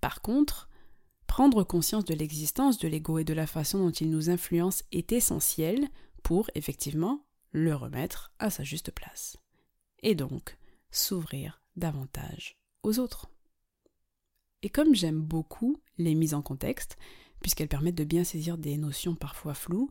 Par 0.00 0.22
contre, 0.22 0.68
prendre 1.26 1.64
conscience 1.64 2.04
de 2.04 2.14
l'existence 2.14 2.78
de 2.78 2.86
l'ego 2.86 3.18
et 3.18 3.24
de 3.24 3.34
la 3.34 3.48
façon 3.48 3.80
dont 3.80 3.90
il 3.90 4.10
nous 4.10 4.30
influence 4.30 4.84
est 4.92 5.10
essentiel 5.10 5.88
pour, 6.22 6.48
effectivement, 6.54 7.23
le 7.54 7.74
remettre 7.74 8.32
à 8.40 8.50
sa 8.50 8.64
juste 8.64 8.90
place. 8.90 9.38
Et 10.02 10.16
donc, 10.16 10.58
s'ouvrir 10.90 11.62
davantage 11.76 12.58
aux 12.82 12.98
autres. 12.98 13.30
Et 14.62 14.68
comme 14.68 14.94
j'aime 14.94 15.20
beaucoup 15.20 15.80
les 15.96 16.16
mises 16.16 16.34
en 16.34 16.42
contexte, 16.42 16.96
puisqu'elles 17.40 17.68
permettent 17.68 17.94
de 17.94 18.04
bien 18.04 18.24
saisir 18.24 18.58
des 18.58 18.76
notions 18.76 19.14
parfois 19.14 19.54
floues, 19.54 19.90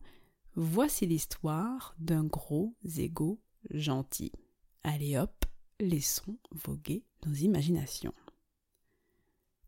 voici 0.55 1.05
l'histoire 1.05 1.95
d'un 1.99 2.25
gros 2.25 2.75
égo 2.97 3.39
gentil. 3.69 4.33
Allez 4.83 5.17
hop, 5.17 5.45
laissons 5.79 6.37
voguer 6.51 7.05
nos 7.25 7.33
imaginations. 7.33 8.13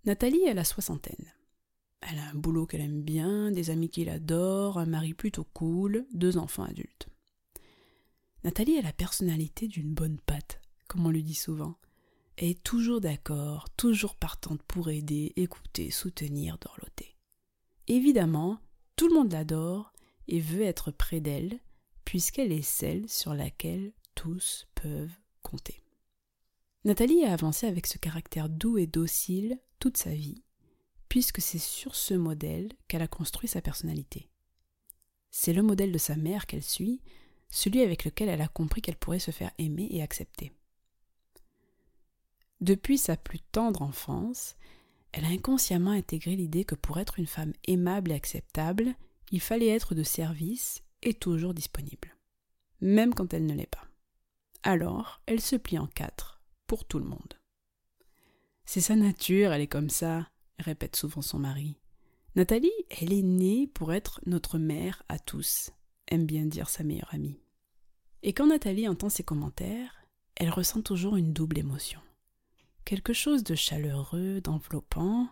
Nathalie 0.03 0.47
a 0.49 0.53
la 0.53 0.65
soixantaine. 0.65 1.31
Elle 2.01 2.19
a 2.19 2.29
un 2.29 2.35
boulot 2.35 2.65
qu'elle 2.65 2.81
aime 2.81 3.03
bien, 3.03 3.51
des 3.51 3.69
amis 3.69 3.89
qui 3.89 4.03
l'adorent, 4.03 4.79
un 4.79 4.85
mari 4.85 5.13
plutôt 5.13 5.45
cool, 5.45 6.05
deux 6.13 6.37
enfants 6.37 6.63
adultes. 6.63 7.07
Nathalie 8.45 8.77
a 8.77 8.83
la 8.83 8.93
personnalité 8.93 9.67
d'une 9.67 9.95
bonne 9.95 10.19
patte, 10.19 10.61
comme 10.87 11.07
on 11.07 11.09
lui 11.09 11.23
dit 11.23 11.33
souvent. 11.33 11.79
Elle 12.37 12.49
est 12.49 12.63
toujours 12.63 13.01
d'accord, 13.01 13.67
toujours 13.75 14.15
partante 14.15 14.61
pour 14.61 14.91
aider, 14.91 15.33
écouter, 15.35 15.89
soutenir, 15.89 16.59
dorloter. 16.59 17.17
Évidemment, 17.87 18.59
tout 18.97 19.07
le 19.07 19.15
monde 19.15 19.31
l'adore 19.31 19.93
et 20.27 20.39
veut 20.39 20.61
être 20.61 20.91
près 20.91 21.21
d'elle, 21.21 21.59
puisqu'elle 22.03 22.51
est 22.51 22.61
celle 22.61 23.09
sur 23.09 23.33
laquelle 23.33 23.93
tous 24.13 24.67
peuvent 24.75 25.17
compter. 25.41 25.83
Nathalie 26.83 27.25
a 27.25 27.33
avancé 27.33 27.65
avec 27.65 27.87
ce 27.87 27.97
caractère 27.97 28.47
doux 28.47 28.77
et 28.77 28.85
docile 28.85 29.59
toute 29.79 29.97
sa 29.97 30.11
vie, 30.11 30.43
puisque 31.09 31.41
c'est 31.41 31.57
sur 31.57 31.95
ce 31.95 32.13
modèle 32.13 32.69
qu'elle 32.87 33.01
a 33.01 33.07
construit 33.07 33.49
sa 33.49 33.63
personnalité. 33.63 34.29
C'est 35.31 35.53
le 35.53 35.63
modèle 35.63 35.91
de 35.91 35.97
sa 35.97 36.15
mère 36.15 36.45
qu'elle 36.45 36.63
suit, 36.63 37.01
celui 37.49 37.81
avec 37.81 38.05
lequel 38.05 38.29
elle 38.29 38.41
a 38.41 38.47
compris 38.47 38.81
qu'elle 38.81 38.97
pourrait 38.97 39.19
se 39.19 39.31
faire 39.31 39.51
aimer 39.57 39.87
et 39.91 40.01
accepter. 40.01 40.51
Depuis 42.61 42.97
sa 42.97 43.17
plus 43.17 43.39
tendre 43.39 43.81
enfance, 43.81 44.55
elle 45.11 45.25
a 45.25 45.29
inconsciemment 45.29 45.91
intégré 45.91 46.35
l'idée 46.35 46.65
que 46.65 46.75
pour 46.75 46.99
être 46.99 47.19
une 47.19 47.27
femme 47.27 47.53
aimable 47.67 48.11
et 48.11 48.15
acceptable, 48.15 48.95
il 49.31 49.41
fallait 49.41 49.67
être 49.67 49.95
de 49.95 50.03
service 50.03 50.83
et 51.01 51.13
toujours 51.13 51.53
disponible, 51.53 52.15
même 52.81 53.13
quand 53.13 53.33
elle 53.33 53.45
ne 53.45 53.53
l'est 53.53 53.65
pas. 53.65 53.87
Alors, 54.63 55.21
elle 55.25 55.41
se 55.41 55.55
plie 55.55 55.77
en 55.77 55.87
quatre, 55.87 56.41
pour 56.67 56.85
tout 56.85 56.99
le 56.99 57.05
monde. 57.05 57.39
C'est 58.65 58.81
sa 58.81 58.95
nature, 58.95 59.53
elle 59.53 59.61
est 59.61 59.67
comme 59.67 59.89
ça, 59.89 60.27
répète 60.59 60.95
souvent 60.95 61.21
son 61.21 61.39
mari. 61.39 61.77
Nathalie, 62.35 62.71
elle 62.89 63.13
est 63.13 63.21
née 63.21 63.67
pour 63.67 63.93
être 63.93 64.19
notre 64.25 64.57
mère 64.57 65.03
à 65.07 65.19
tous, 65.19 65.71
aime 66.07 66.25
bien 66.25 66.45
dire 66.45 66.69
sa 66.69 66.83
meilleure 66.83 67.13
amie. 67.13 67.39
Et 68.23 68.33
quand 68.33 68.47
Nathalie 68.47 68.87
entend 68.87 69.09
ces 69.09 69.23
commentaires, 69.23 70.05
elle 70.35 70.49
ressent 70.49 70.81
toujours 70.81 71.15
une 71.15 71.33
double 71.33 71.59
émotion 71.59 71.99
quelque 72.85 73.13
chose 73.13 73.43
de 73.43 73.55
chaleureux, 73.55 74.39
d'enveloppant, 74.39 75.27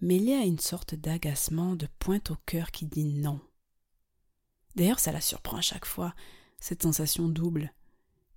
mêlé 0.00 0.32
à 0.32 0.44
une 0.44 0.58
sorte 0.58 0.94
d'agacement, 0.94 1.76
de 1.76 1.86
pointe 1.98 2.30
au 2.30 2.36
cœur 2.46 2.70
qui 2.72 2.86
dit 2.86 3.04
non. 3.04 3.38
D'ailleurs, 4.74 4.98
ça 4.98 5.12
la 5.12 5.20
surprend 5.20 5.58
à 5.58 5.62
chaque 5.62 5.84
fois, 5.84 6.14
cette 6.58 6.82
sensation 6.82 7.28
double. 7.28 7.72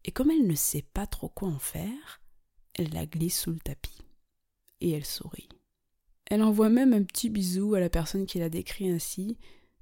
Et 0.04 0.12
comme 0.12 0.30
elle 0.30 0.46
ne 0.46 0.56
sait 0.56 0.86
pas 0.94 1.08
trop 1.08 1.30
quoi 1.30 1.48
en 1.48 1.60
faire, 1.60 2.22
elle 2.74 2.92
la 2.92 3.06
glisse 3.06 3.40
sous 3.40 3.52
le 3.52 3.60
tapis. 3.60 4.02
Et 4.82 4.92
elle 4.92 5.06
sourit. 5.06 5.48
Elle 6.26 6.44
envoie 6.44 6.70
même 6.70 6.94
un 6.94 7.04
petit 7.04 7.30
bisou 7.30 7.76
à 7.76 7.80
la 7.80 7.90
personne 7.90 8.26
qui 8.26 8.40
la 8.40 8.50
décrit 8.50 8.90
ainsi, 8.90 9.38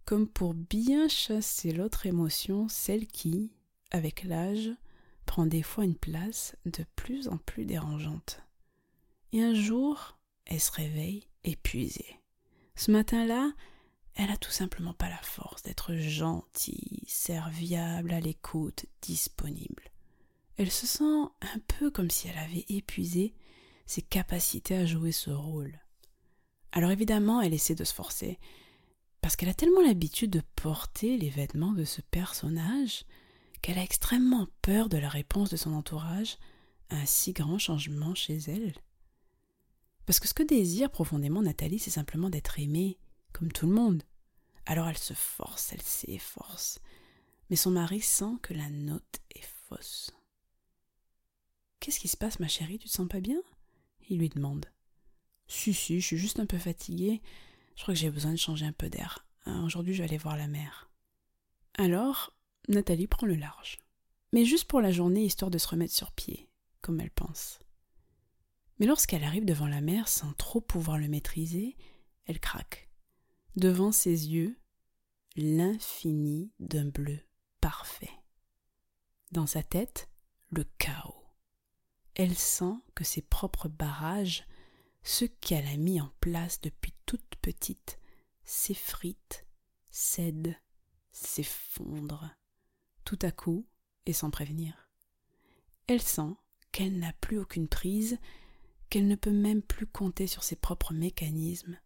comme 0.05 0.27
pour 0.27 0.53
bien 0.53 1.07
chasser 1.07 1.71
l'autre 1.71 2.05
émotion, 2.05 2.67
celle 2.67 3.07
qui, 3.07 3.51
avec 3.91 4.23
l'âge, 4.23 4.69
prend 5.25 5.45
des 5.45 5.63
fois 5.63 5.85
une 5.85 5.95
place 5.95 6.55
de 6.65 6.85
plus 6.95 7.27
en 7.27 7.37
plus 7.37 7.65
dérangeante. 7.65 8.41
Et 9.31 9.41
un 9.41 9.53
jour, 9.53 10.17
elle 10.45 10.59
se 10.59 10.71
réveille 10.71 11.27
épuisée. 11.43 12.19
Ce 12.75 12.91
matin-là, 12.91 13.51
elle 14.15 14.29
a 14.29 14.37
tout 14.37 14.51
simplement 14.51 14.93
pas 14.93 15.09
la 15.09 15.21
force 15.21 15.63
d'être 15.63 15.95
gentille, 15.95 17.03
serviable, 17.07 18.11
à 18.11 18.19
l'écoute, 18.19 18.85
disponible. 19.01 19.91
Elle 20.57 20.71
se 20.71 20.85
sent 20.85 21.29
un 21.41 21.59
peu 21.67 21.89
comme 21.89 22.11
si 22.11 22.27
elle 22.27 22.37
avait 22.37 22.65
épuisé 22.67 23.33
ses 23.85 24.01
capacités 24.01 24.75
à 24.75 24.85
jouer 24.85 25.11
ce 25.11 25.29
rôle. 25.29 25.79
Alors 26.71 26.91
évidemment, 26.91 27.41
elle 27.41 27.53
essaie 27.53 27.75
de 27.75 27.83
se 27.83 27.93
forcer, 27.93 28.39
parce 29.21 29.35
qu'elle 29.35 29.49
a 29.49 29.53
tellement 29.53 29.81
l'habitude 29.81 30.31
de 30.31 30.41
porter 30.55 31.17
les 31.17 31.29
vêtements 31.29 31.73
de 31.73 31.85
ce 31.85 32.01
personnage 32.01 33.05
qu'elle 33.61 33.77
a 33.77 33.83
extrêmement 33.83 34.47
peur 34.61 34.89
de 34.89 34.97
la 34.97 35.09
réponse 35.09 35.49
de 35.51 35.57
son 35.57 35.73
entourage 35.73 36.37
à 36.89 36.97
un 36.97 37.05
si 37.05 37.31
grand 37.31 37.59
changement 37.59 38.15
chez 38.15 38.37
elle. 38.47 38.73
Parce 40.05 40.19
que 40.19 40.27
ce 40.27 40.33
que 40.33 40.43
désire 40.43 40.89
profondément 40.89 41.43
Nathalie, 41.43 41.79
c'est 41.79 41.91
simplement 41.91 42.29
d'être 42.29 42.59
aimée, 42.59 42.97
comme 43.31 43.51
tout 43.51 43.67
le 43.67 43.73
monde. 43.73 44.03
Alors 44.65 44.87
elle 44.87 44.97
se 44.97 45.13
force, 45.13 45.71
elle 45.71 45.81
s'efforce. 45.81 46.79
Mais 47.49 47.55
son 47.55 47.71
mari 47.71 48.01
sent 48.01 48.33
que 48.41 48.53
la 48.53 48.69
note 48.69 49.19
est 49.35 49.47
fausse. 49.67 50.11
Qu'est-ce 51.79 51.99
qui 51.99 52.07
se 52.07 52.17
passe, 52.17 52.39
ma 52.39 52.47
chérie? 52.47 52.79
Tu 52.79 52.87
te 52.87 52.93
sens 52.93 53.07
pas 53.07 53.21
bien? 53.21 53.41
Il 54.09 54.19
lui 54.19 54.29
demande. 54.29 54.65
Si, 55.47 55.73
si, 55.73 55.99
je 55.99 56.05
suis 56.05 56.17
juste 56.17 56.39
un 56.39 56.45
peu 56.45 56.57
fatiguée. 56.57 57.21
Je 57.81 57.83
crois 57.83 57.95
que 57.95 57.99
j'ai 57.99 58.11
besoin 58.11 58.29
de 58.29 58.37
changer 58.37 58.67
un 58.67 58.73
peu 58.73 58.91
d'air. 58.91 59.25
Hein, 59.47 59.63
aujourd'hui, 59.65 59.95
je 59.95 60.03
vais 60.03 60.07
aller 60.07 60.19
voir 60.19 60.37
la 60.37 60.47
mer. 60.47 60.91
Alors, 61.73 62.31
Nathalie 62.67 63.07
prend 63.07 63.25
le 63.25 63.33
large. 63.33 63.79
Mais 64.33 64.45
juste 64.45 64.65
pour 64.65 64.81
la 64.81 64.91
journée, 64.91 65.25
histoire 65.25 65.49
de 65.49 65.57
se 65.57 65.67
remettre 65.67 65.95
sur 65.95 66.11
pied, 66.11 66.47
comme 66.81 67.01
elle 67.01 67.09
pense. 67.09 67.57
Mais 68.77 68.85
lorsqu'elle 68.85 69.23
arrive 69.23 69.45
devant 69.45 69.65
la 69.65 69.81
mer 69.81 70.09
sans 70.09 70.31
trop 70.33 70.61
pouvoir 70.61 70.99
le 70.99 71.07
maîtriser, 71.07 71.75
elle 72.27 72.39
craque. 72.39 72.87
Devant 73.55 73.91
ses 73.91 74.29
yeux, 74.29 74.59
l'infini 75.35 76.51
d'un 76.59 76.85
bleu 76.85 77.17
parfait. 77.61 78.13
Dans 79.31 79.47
sa 79.47 79.63
tête, 79.63 80.07
le 80.51 80.65
chaos. 80.77 81.25
Elle 82.13 82.37
sent 82.37 82.75
que 82.93 83.03
ses 83.03 83.23
propres 83.23 83.69
barrages, 83.69 84.45
ceux 85.03 85.27
qu'elle 85.27 85.67
a 85.67 85.77
mis 85.77 85.99
en 85.99 86.11
place 86.19 86.61
depuis 86.61 86.93
toute 87.05 87.35
petite, 87.41 87.99
s'effritent, 88.43 89.45
cèdent, 89.89 90.55
s'effondrent, 91.11 92.29
tout 93.03 93.19
à 93.21 93.31
coup 93.31 93.65
et 94.05 94.13
sans 94.13 94.29
prévenir. 94.29 94.89
Elle 95.87 96.01
sent 96.01 96.35
qu'elle 96.71 96.99
n'a 96.99 97.13
plus 97.13 97.39
aucune 97.39 97.67
prise 97.67 98.17
qu'elle 98.91 99.07
ne 99.07 99.15
peut 99.15 99.31
même 99.31 99.61
plus 99.61 99.87
compter 99.87 100.27
sur 100.27 100.43
ses 100.43 100.57
propres 100.57 100.93
mécanismes, 100.93 101.79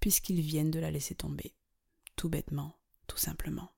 puisqu'ils 0.00 0.40
viennent 0.40 0.70
de 0.70 0.80
la 0.80 0.90
laisser 0.90 1.14
tomber, 1.14 1.54
tout 2.16 2.30
bêtement, 2.30 2.78
tout 3.06 3.18
simplement. 3.18 3.70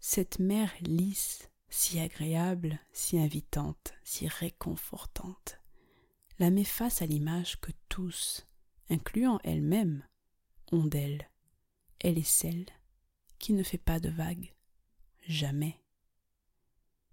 Cette 0.00 0.40
mer 0.40 0.74
lisse, 0.80 1.50
si 1.68 2.00
agréable, 2.00 2.80
si 2.92 3.16
invitante, 3.16 3.94
si 4.02 4.26
réconfortante, 4.26 5.60
la 6.38 6.50
met 6.50 6.64
face 6.64 7.02
à 7.02 7.06
l'image 7.06 7.60
que 7.60 7.70
tous, 7.88 8.46
incluant 8.90 9.38
elle-même, 9.44 10.04
ont 10.72 10.84
d'elle. 10.84 11.30
Elle 12.00 12.18
est 12.18 12.28
celle 12.28 12.66
qui 13.38 13.52
ne 13.52 13.62
fait 13.62 13.78
pas 13.78 14.00
de 14.00 14.08
vagues. 14.08 14.54
Jamais. 15.26 15.80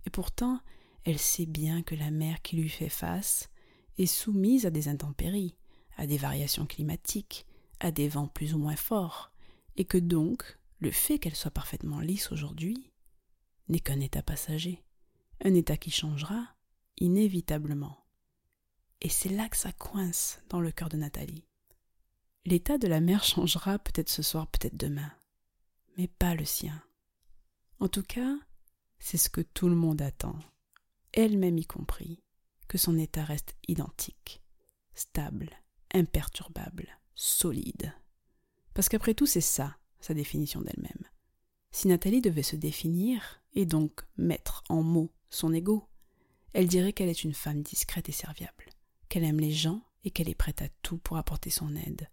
Et 0.06 0.10
pourtant, 0.10 0.60
elle 1.04 1.20
sait 1.20 1.46
bien 1.46 1.82
que 1.84 1.96
la 1.96 2.12
mer 2.12 2.42
qui 2.42 2.58
lui 2.58 2.70
fait 2.70 2.90
face 2.90 3.50
est 3.98 4.06
soumise 4.06 4.66
à 4.66 4.72
des 4.72 4.88
intempéries, 4.88 5.56
à 5.98 6.08
des 6.08 6.18
variations 6.18 6.66
climatiques, 6.66 7.46
à 7.80 7.92
des 7.92 8.08
vents 8.08 8.28
plus 8.28 8.54
ou 8.54 8.60
moins 8.60 8.76
forts, 8.76 9.32
et 9.76 9.86
que 9.86 9.98
donc 9.98 10.60
le 10.80 10.92
fait 10.92 11.20
qu'elle 11.20 11.36
soit 11.36 11.52
parfaitement 11.52 12.00
lisse 12.00 12.32
aujourd'hui 12.32 12.92
n'est 13.70 13.80
qu'un 13.80 14.00
état 14.00 14.24
passager, 14.24 14.84
un 15.44 15.54
état 15.54 15.78
qui 15.78 15.92
changera 15.92 16.56
inévitablement. 16.98 18.01
Et 19.02 19.10
c'est 19.10 19.30
là 19.30 19.50
que 19.50 19.58
ça 19.58 19.72
coince 19.72 20.40
dans 20.50 20.62
le 20.62 20.72
cœur 20.72 20.90
de 20.90 20.98
Nathalie. 20.98 21.44
L'état 22.46 22.78
de 22.78 22.88
la 22.88 23.02
mer 23.02 23.24
changera 23.24 23.80
peut-être 23.80 24.10
ce 24.10 24.22
soir, 24.22 24.48
peut-être 24.48 24.78
demain, 24.78 25.12
mais 25.98 26.08
pas 26.08 26.36
le 26.36 26.46
sien. 26.46 26.84
En 27.80 27.88
tout 27.88 28.04
cas, 28.04 28.36
c'est 29.00 29.18
ce 29.18 29.30
que 29.30 29.42
tout 29.42 29.70
le 29.70 29.76
monde 29.76 30.02
attend, 30.02 30.40
elle-même 31.14 31.58
y 31.58 31.66
compris, 31.66 32.24
que 32.68 32.78
son 32.78 32.98
état 32.98 33.24
reste 33.24 33.56
identique, 33.68 34.42
stable, 34.94 35.50
imperturbable, 35.94 36.88
solide. 37.16 37.94
Parce 38.74 38.88
qu'après 38.88 39.14
tout, 39.14 39.26
c'est 39.26 39.42
ça, 39.42 39.78
sa 40.00 40.14
définition 40.14 40.62
d'elle-même. 40.62 41.06
Si 41.72 41.88
Nathalie 41.88 42.22
devait 42.22 42.44
se 42.44 42.56
définir, 42.56 43.42
et 43.54 43.66
donc 43.66 44.02
mettre 44.18 44.64
en 44.70 44.82
mots 44.84 45.12
son 45.30 45.54
ego, 45.54 45.88
elle 46.54 46.68
dirait 46.68 46.94
qu'elle 46.94 47.10
est 47.10 47.24
une 47.24 47.34
femme 47.34 47.62
discrète 47.62 48.10
et 48.10 48.14
serviable, 48.14 48.66
qu'elle 49.12 49.26
aime 49.26 49.42
les 49.42 49.52
gens 49.52 49.84
et 50.06 50.10
qu'elle 50.10 50.30
est 50.30 50.36
prête 50.36 50.62
à 50.62 50.70
tout 50.82 50.98
pour 50.98 51.18
apporter 51.18 51.50
son 51.50 51.76
aide. 51.76 52.10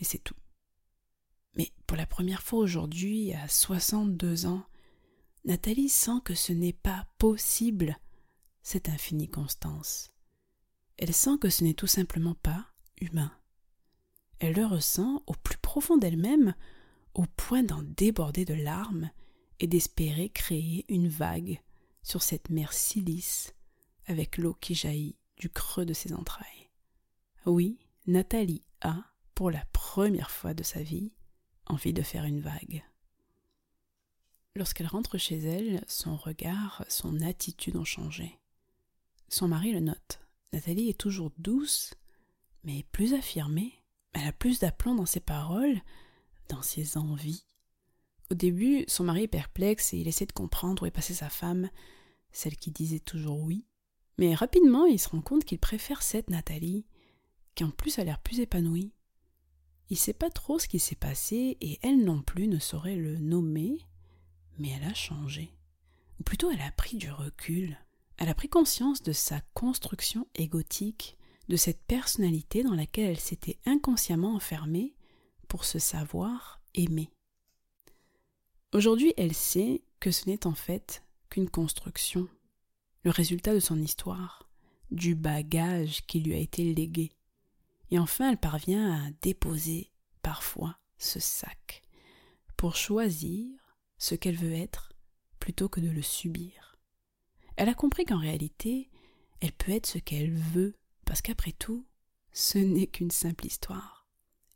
Et 0.00 0.04
c'est 0.04 0.18
tout. 0.18 0.34
Mais 1.54 1.70
pour 1.86 1.96
la 1.96 2.06
première 2.06 2.42
fois 2.42 2.58
aujourd'hui, 2.58 3.32
à 3.34 3.46
62 3.46 4.46
ans, 4.46 4.64
Nathalie 5.44 5.88
sent 5.88 6.20
que 6.24 6.34
ce 6.34 6.52
n'est 6.52 6.72
pas 6.72 7.06
possible, 7.18 7.96
cette 8.62 8.88
infinie 8.88 9.28
constance. 9.28 10.12
Elle 10.98 11.14
sent 11.14 11.38
que 11.40 11.50
ce 11.50 11.62
n'est 11.62 11.74
tout 11.74 11.86
simplement 11.86 12.34
pas 12.34 12.66
humain. 13.00 13.32
Elle 14.40 14.56
le 14.56 14.66
ressent 14.66 15.22
au 15.28 15.34
plus 15.34 15.58
profond 15.58 15.98
d'elle-même, 15.98 16.56
au 17.14 17.26
point 17.36 17.62
d'en 17.62 17.82
déborder 17.82 18.44
de 18.44 18.54
larmes 18.54 19.10
et 19.60 19.68
d'espérer 19.68 20.30
créer 20.30 20.84
une 20.88 21.08
vague 21.08 21.62
sur 22.02 22.24
cette 22.24 22.50
mer 22.50 22.72
si 22.72 23.02
lisse, 23.02 23.54
avec 24.06 24.36
l'eau 24.36 24.54
qui 24.54 24.74
jaillit 24.74 25.19
du 25.40 25.50
creux 25.50 25.86
de 25.86 25.94
ses 25.94 26.12
entrailles. 26.12 26.70
Oui, 27.46 27.78
Nathalie 28.06 28.62
a, 28.82 29.02
pour 29.34 29.50
la 29.50 29.64
première 29.72 30.30
fois 30.30 30.54
de 30.54 30.62
sa 30.62 30.82
vie, 30.82 31.12
envie 31.66 31.94
de 31.94 32.02
faire 32.02 32.24
une 32.24 32.40
vague. 32.40 32.84
Lorsqu'elle 34.54 34.86
rentre 34.86 35.16
chez 35.16 35.38
elle, 35.38 35.82
son 35.88 36.16
regard, 36.16 36.84
son 36.88 37.20
attitude 37.22 37.76
ont 37.76 37.84
changé. 37.84 38.38
Son 39.28 39.48
mari 39.48 39.72
le 39.72 39.80
note. 39.80 40.20
Nathalie 40.52 40.90
est 40.90 41.00
toujours 41.00 41.32
douce, 41.38 41.94
mais 42.62 42.84
plus 42.92 43.14
affirmée. 43.14 43.72
Elle 44.12 44.26
a 44.26 44.32
plus 44.32 44.58
d'aplomb 44.58 44.94
dans 44.94 45.06
ses 45.06 45.20
paroles, 45.20 45.80
dans 46.48 46.62
ses 46.62 46.98
envies. 46.98 47.46
Au 48.30 48.34
début, 48.34 48.84
son 48.88 49.04
mari 49.04 49.22
est 49.22 49.28
perplexe 49.28 49.94
et 49.94 49.98
il 49.98 50.08
essaie 50.08 50.26
de 50.26 50.32
comprendre 50.32 50.82
où 50.82 50.86
est 50.86 50.90
passée 50.90 51.14
sa 51.14 51.30
femme, 51.30 51.70
celle 52.30 52.56
qui 52.56 52.70
disait 52.70 53.00
toujours 53.00 53.40
oui. 53.40 53.64
Mais 54.18 54.34
rapidement, 54.34 54.86
il 54.86 54.98
se 54.98 55.08
rend 55.08 55.20
compte 55.20 55.44
qu'il 55.44 55.58
préfère 55.58 56.02
cette 56.02 56.30
Nathalie, 56.30 56.84
qui 57.54 57.64
en 57.64 57.70
plus 57.70 57.98
a 57.98 58.04
l'air 58.04 58.20
plus 58.20 58.40
épanouie. 58.40 58.92
Il 59.88 59.96
sait 59.96 60.12
pas 60.12 60.30
trop 60.30 60.58
ce 60.58 60.68
qui 60.68 60.78
s'est 60.78 60.94
passé 60.94 61.56
et 61.60 61.78
elle 61.82 62.04
non 62.04 62.22
plus 62.22 62.46
ne 62.46 62.58
saurait 62.58 62.96
le 62.96 63.16
nommer, 63.16 63.78
mais 64.58 64.68
elle 64.70 64.88
a 64.88 64.94
changé. 64.94 65.52
Ou 66.20 66.22
plutôt 66.22 66.50
elle 66.50 66.60
a 66.60 66.70
pris 66.70 66.96
du 66.96 67.10
recul. 67.10 67.78
Elle 68.18 68.28
a 68.28 68.34
pris 68.34 68.48
conscience 68.48 69.02
de 69.02 69.12
sa 69.12 69.40
construction 69.54 70.28
égotique, 70.34 71.16
de 71.48 71.56
cette 71.56 71.82
personnalité 71.82 72.62
dans 72.62 72.74
laquelle 72.74 73.10
elle 73.10 73.20
s'était 73.20 73.58
inconsciemment 73.66 74.34
enfermée 74.34 74.94
pour 75.48 75.64
se 75.64 75.78
savoir 75.78 76.60
aimer. 76.74 77.10
Aujourd'hui, 78.72 79.12
elle 79.16 79.34
sait 79.34 79.82
que 79.98 80.12
ce 80.12 80.28
n'est 80.28 80.46
en 80.46 80.54
fait 80.54 81.02
qu'une 81.28 81.50
construction, 81.50 82.28
le 83.02 83.10
résultat 83.10 83.54
de 83.54 83.60
son 83.60 83.80
histoire, 83.80 84.50
du 84.90 85.14
bagage 85.14 86.04
qui 86.06 86.20
lui 86.20 86.34
a 86.34 86.38
été 86.38 86.74
légué. 86.74 87.12
Et 87.90 87.98
enfin, 87.98 88.30
elle 88.30 88.38
parvient 88.38 89.06
à 89.06 89.10
déposer 89.22 89.90
parfois 90.22 90.78
ce 90.98 91.18
sac 91.18 91.82
pour 92.56 92.76
choisir 92.76 93.48
ce 93.98 94.14
qu'elle 94.14 94.36
veut 94.36 94.52
être 94.52 94.92
plutôt 95.38 95.68
que 95.68 95.80
de 95.80 95.88
le 95.88 96.02
subir. 96.02 96.76
Elle 97.56 97.68
a 97.68 97.74
compris 97.74 98.04
qu'en 98.04 98.18
réalité, 98.18 98.90
elle 99.40 99.52
peut 99.52 99.72
être 99.72 99.86
ce 99.86 99.98
qu'elle 99.98 100.32
veut, 100.32 100.76
parce 101.04 101.22
qu'après 101.22 101.52
tout, 101.52 101.86
ce 102.32 102.58
n'est 102.58 102.86
qu'une 102.86 103.10
simple 103.10 103.46
histoire. 103.46 104.06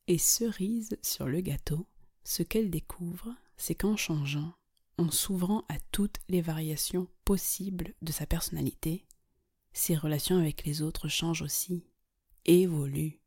Et 0.06 0.18
cerise 0.18 0.98
sur 1.02 1.26
le 1.26 1.40
gâteau, 1.40 1.86
ce 2.24 2.42
qu'elle 2.42 2.70
découvre, 2.70 3.34
c'est 3.56 3.74
qu'en 3.74 3.96
changeant, 3.96 4.54
en 4.98 5.10
s'ouvrant 5.10 5.64
à 5.68 5.78
toutes 5.92 6.18
les 6.28 6.40
variations 6.40 7.08
possibles 7.24 7.94
de 8.02 8.12
sa 8.12 8.26
personnalité, 8.26 9.06
ses 9.72 9.96
relations 9.96 10.38
avec 10.38 10.64
les 10.64 10.82
autres 10.82 11.08
changent 11.08 11.42
aussi, 11.42 11.84
évoluent, 12.44 13.20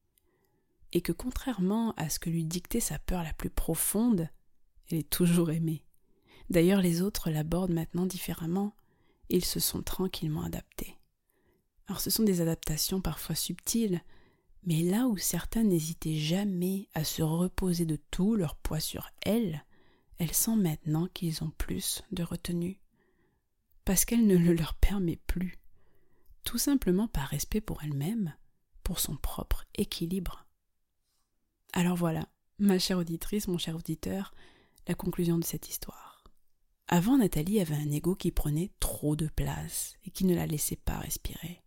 et 0.94 1.02
que 1.02 1.12
contrairement 1.12 1.94
à 1.98 2.10
ce 2.10 2.20
que 2.20 2.30
lui 2.30 2.46
dictait 2.46 2.80
sa 2.80 3.00
peur 3.00 3.24
la 3.24 3.34
plus 3.34 3.50
profonde, 3.50 4.30
elle 4.90 5.00
est 5.00 5.10
toujours 5.10 5.52
aimée. 5.52 5.84
D'ailleurs, 6.50 6.82
les 6.82 7.02
autres 7.02 7.30
l'abordent 7.30 7.74
maintenant 7.74 8.06
différemment. 8.06 8.74
Ils 9.30 9.44
se 9.44 9.60
sont 9.60 9.82
tranquillement 9.82 10.44
adaptés. 10.44 10.98
Alors 11.88 12.00
ce 12.00 12.10
sont 12.10 12.24
des 12.24 12.40
adaptations 12.42 13.02
parfois 13.02 13.36
subtiles, 13.36 14.02
mais 14.64 14.84
là 14.84 15.08
où 15.08 15.18
certains 15.18 15.64
n'hésitaient 15.64 16.16
jamais 16.16 16.88
à 16.94 17.04
se 17.04 17.22
reposer 17.22 17.86
de 17.86 17.98
tout 18.12 18.36
leur 18.36 18.56
poids 18.56 18.80
sur 18.80 19.10
elles, 19.22 19.66
elles 20.20 20.34
sentent 20.34 20.62
maintenant 20.62 21.08
qu'ils 21.14 21.44
ont 21.44 21.52
plus 21.58 22.04
de 22.12 22.24
retenue. 22.24 22.80
Parce 23.86 24.06
qu'elle 24.06 24.26
ne 24.26 24.38
le 24.38 24.54
leur 24.54 24.74
permet 24.76 25.20
plus. 25.28 25.58
Tout 26.44 26.58
simplement 26.58 27.08
par 27.08 27.28
respect 27.28 27.62
pour 27.62 27.84
elle-même, 27.84 28.34
pour 28.84 29.00
son 29.00 29.16
propre 29.16 29.66
équilibre. 29.76 30.46
Alors 31.74 31.96
voilà, 31.96 32.28
ma 32.60 32.80
chère 32.80 32.98
auditrice, 32.98 33.48
mon 33.48 33.58
cher 33.58 33.76
auditeur, 33.76 34.34
la 34.88 34.96
conclusion 34.96 35.38
de 35.38 35.44
cette 35.44 35.70
histoire. 35.70 36.24
Avant, 36.88 37.18
Nathalie 37.18 37.60
avait 37.60 37.76
un 37.76 37.92
ego 37.92 38.16
qui 38.16 38.32
prenait 38.32 38.72
trop 38.80 39.16
de 39.18 39.28
place 39.28 39.98
et 40.06 40.10
qui 40.10 40.24
ne 40.24 40.36
la 40.36 40.48
laissait 40.48 40.78
pas 40.78 41.00
respirer. 41.00 41.62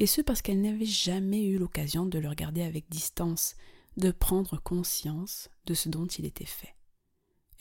Et 0.00 0.06
ce 0.06 0.20
parce 0.20 0.42
qu'elle 0.42 0.60
n'avait 0.60 0.84
jamais 0.84 1.44
eu 1.44 1.58
l'occasion 1.58 2.06
de 2.06 2.18
le 2.18 2.28
regarder 2.28 2.62
avec 2.62 2.88
distance, 2.88 3.54
de 3.96 4.10
prendre 4.10 4.60
conscience 4.60 5.48
de 5.66 5.74
ce 5.74 5.88
dont 5.88 6.06
il 6.06 6.24
était 6.24 6.44
fait. 6.44 6.74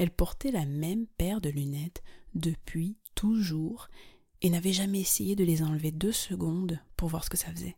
Elle 0.02 0.10
portait 0.10 0.50
la 0.50 0.66
même 0.66 1.06
paire 1.06 1.42
de 1.42 1.52
lunettes 1.52 2.02
depuis 2.34 2.98
toujours 3.14 3.88
et 4.42 4.50
n'avait 4.50 4.74
jamais 4.74 5.00
essayé 5.00 5.36
de 5.36 5.44
les 5.44 5.62
enlever 5.62 5.92
deux 5.92 6.12
secondes 6.12 6.80
pour 6.98 7.08
voir 7.08 7.24
ce 7.24 7.30
que 7.30 7.38
ça 7.38 7.52
faisait. 7.52 7.78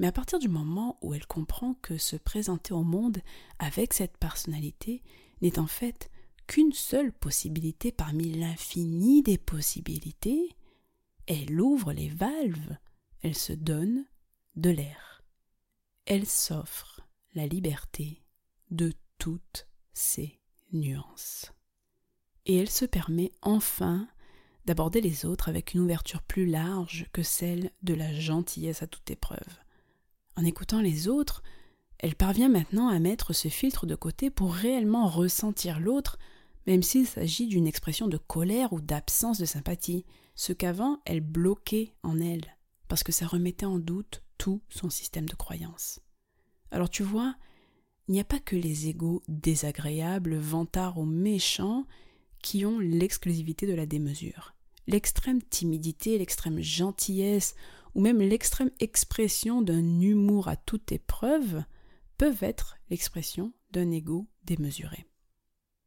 Mais 0.00 0.08
à 0.08 0.12
partir 0.12 0.40
du 0.40 0.48
moment 0.48 0.98
où 1.00 1.14
elle 1.14 1.28
comprend 1.28 1.74
que 1.74 1.96
se 1.96 2.16
présenter 2.16 2.74
au 2.74 2.82
monde 2.82 3.18
avec 3.60 3.94
cette 3.94 4.16
personnalité 4.16 5.04
n'est 5.40 5.60
en 5.60 5.68
fait 5.68 6.10
qu'une 6.48 6.72
seule 6.72 7.12
possibilité 7.12 7.92
parmi 7.92 8.32
l'infini 8.32 9.22
des 9.22 9.38
possibilités, 9.38 10.56
elle 11.28 11.60
ouvre 11.60 11.92
les 11.92 12.08
valves, 12.08 12.76
elle 13.22 13.36
se 13.36 13.52
donne 13.52 14.06
de 14.56 14.70
l'air. 14.70 15.22
Elle 16.04 16.26
s'offre 16.26 17.06
la 17.36 17.46
liberté 17.46 18.24
de 18.72 18.92
toutes 19.18 19.68
ses 19.92 20.37
nuances. 20.72 21.52
Et 22.46 22.56
elle 22.56 22.70
se 22.70 22.84
permet 22.84 23.32
enfin 23.42 24.08
d'aborder 24.64 25.00
les 25.00 25.24
autres 25.24 25.48
avec 25.48 25.74
une 25.74 25.80
ouverture 25.80 26.22
plus 26.22 26.46
large 26.46 27.06
que 27.12 27.22
celle 27.22 27.70
de 27.82 27.94
la 27.94 28.12
gentillesse 28.12 28.82
à 28.82 28.86
toute 28.86 29.10
épreuve. 29.10 29.58
En 30.36 30.44
écoutant 30.44 30.80
les 30.80 31.08
autres, 31.08 31.42
elle 31.98 32.14
parvient 32.14 32.48
maintenant 32.48 32.88
à 32.88 32.98
mettre 32.98 33.32
ce 33.32 33.48
filtre 33.48 33.86
de 33.86 33.94
côté 33.94 34.30
pour 34.30 34.54
réellement 34.54 35.08
ressentir 35.08 35.80
l'autre 35.80 36.18
même 36.68 36.82
s'il 36.82 37.06
s'agit 37.06 37.46
d'une 37.46 37.66
expression 37.66 38.08
de 38.08 38.18
colère 38.18 38.74
ou 38.74 38.82
d'absence 38.82 39.38
de 39.38 39.46
sympathie, 39.46 40.04
ce 40.34 40.52
qu'avant 40.52 41.00
elle 41.06 41.22
bloquait 41.22 41.94
en 42.02 42.20
elle, 42.20 42.58
parce 42.88 43.02
que 43.02 43.10
ça 43.10 43.26
remettait 43.26 43.64
en 43.64 43.78
doute 43.78 44.22
tout 44.36 44.60
son 44.68 44.90
système 44.90 45.26
de 45.26 45.34
croyances. 45.34 46.00
Alors 46.70 46.90
tu 46.90 47.02
vois, 47.02 47.36
il 48.08 48.12
n'y 48.12 48.20
a 48.20 48.24
pas 48.24 48.40
que 48.40 48.56
les 48.56 48.88
égaux 48.88 49.22
désagréables, 49.28 50.36
vantards 50.36 50.98
ou 50.98 51.04
méchants 51.04 51.86
qui 52.42 52.64
ont 52.64 52.78
l'exclusivité 52.78 53.66
de 53.66 53.74
la 53.74 53.86
démesure. 53.86 54.54
L'extrême 54.86 55.42
timidité, 55.42 56.16
l'extrême 56.16 56.60
gentillesse 56.60 57.54
ou 57.94 58.00
même 58.00 58.20
l'extrême 58.20 58.70
expression 58.80 59.60
d'un 59.60 60.00
humour 60.00 60.48
à 60.48 60.56
toute 60.56 60.92
épreuve 60.92 61.62
peuvent 62.16 62.42
être 62.42 62.76
l'expression 62.88 63.52
d'un 63.70 63.90
ego 63.90 64.26
démesuré. 64.44 65.06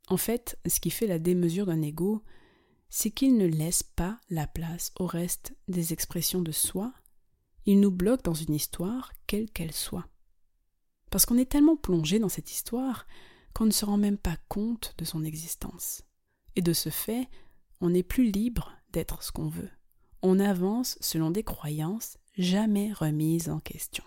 En 0.08 0.18
fait, 0.18 0.60
ce 0.68 0.80
qui 0.80 0.92
fait 0.92 1.08
la 1.08 1.20
démesure 1.20 1.66
d'un 1.66 1.82
ego, 1.82 2.24
c'est 2.90 3.12
qu'il 3.12 3.38
ne 3.38 3.48
laisse 3.48 3.82
pas 3.82 4.20
la 4.30 4.46
place 4.46 4.92
au 5.00 5.08
reste 5.08 5.56
des 5.68 5.94
expressions 5.94 6.42
de 6.42 6.52
soi, 6.52 6.94
il 7.66 7.80
nous 7.80 7.92
bloque 7.92 8.24
dans 8.24 8.34
une 8.34 8.54
histoire, 8.54 9.14
quelle 9.28 9.50
qu'elle 9.50 9.72
soit. 9.72 10.11
Parce 11.12 11.26
qu'on 11.26 11.38
est 11.38 11.52
tellement 11.52 11.76
plongé 11.76 12.18
dans 12.18 12.30
cette 12.30 12.52
histoire 12.52 13.06
qu'on 13.54 13.66
ne 13.66 13.72
se 13.72 13.86
rend 13.86 13.98
même 13.98 14.18
pas 14.18 14.38
compte 14.48 14.96
de 14.98 15.06
son 15.06 15.24
existence. 15.24 16.04
Et 16.56 16.62
de 16.62 16.74
ce 16.74 16.90
fait, 16.90 17.28
on 17.82 17.90
n'est 17.90 18.02
plus 18.02 18.32
libre 18.32 18.72
d'être 18.94 19.22
ce 19.22 19.32
qu'on 19.32 19.50
veut. 19.50 19.70
On 20.22 20.40
avance 20.40 20.98
selon 21.02 21.30
des 21.30 21.44
croyances 21.44 22.18
jamais 22.38 22.94
remises 22.94 23.50
en 23.50 23.60
question. 23.60 24.04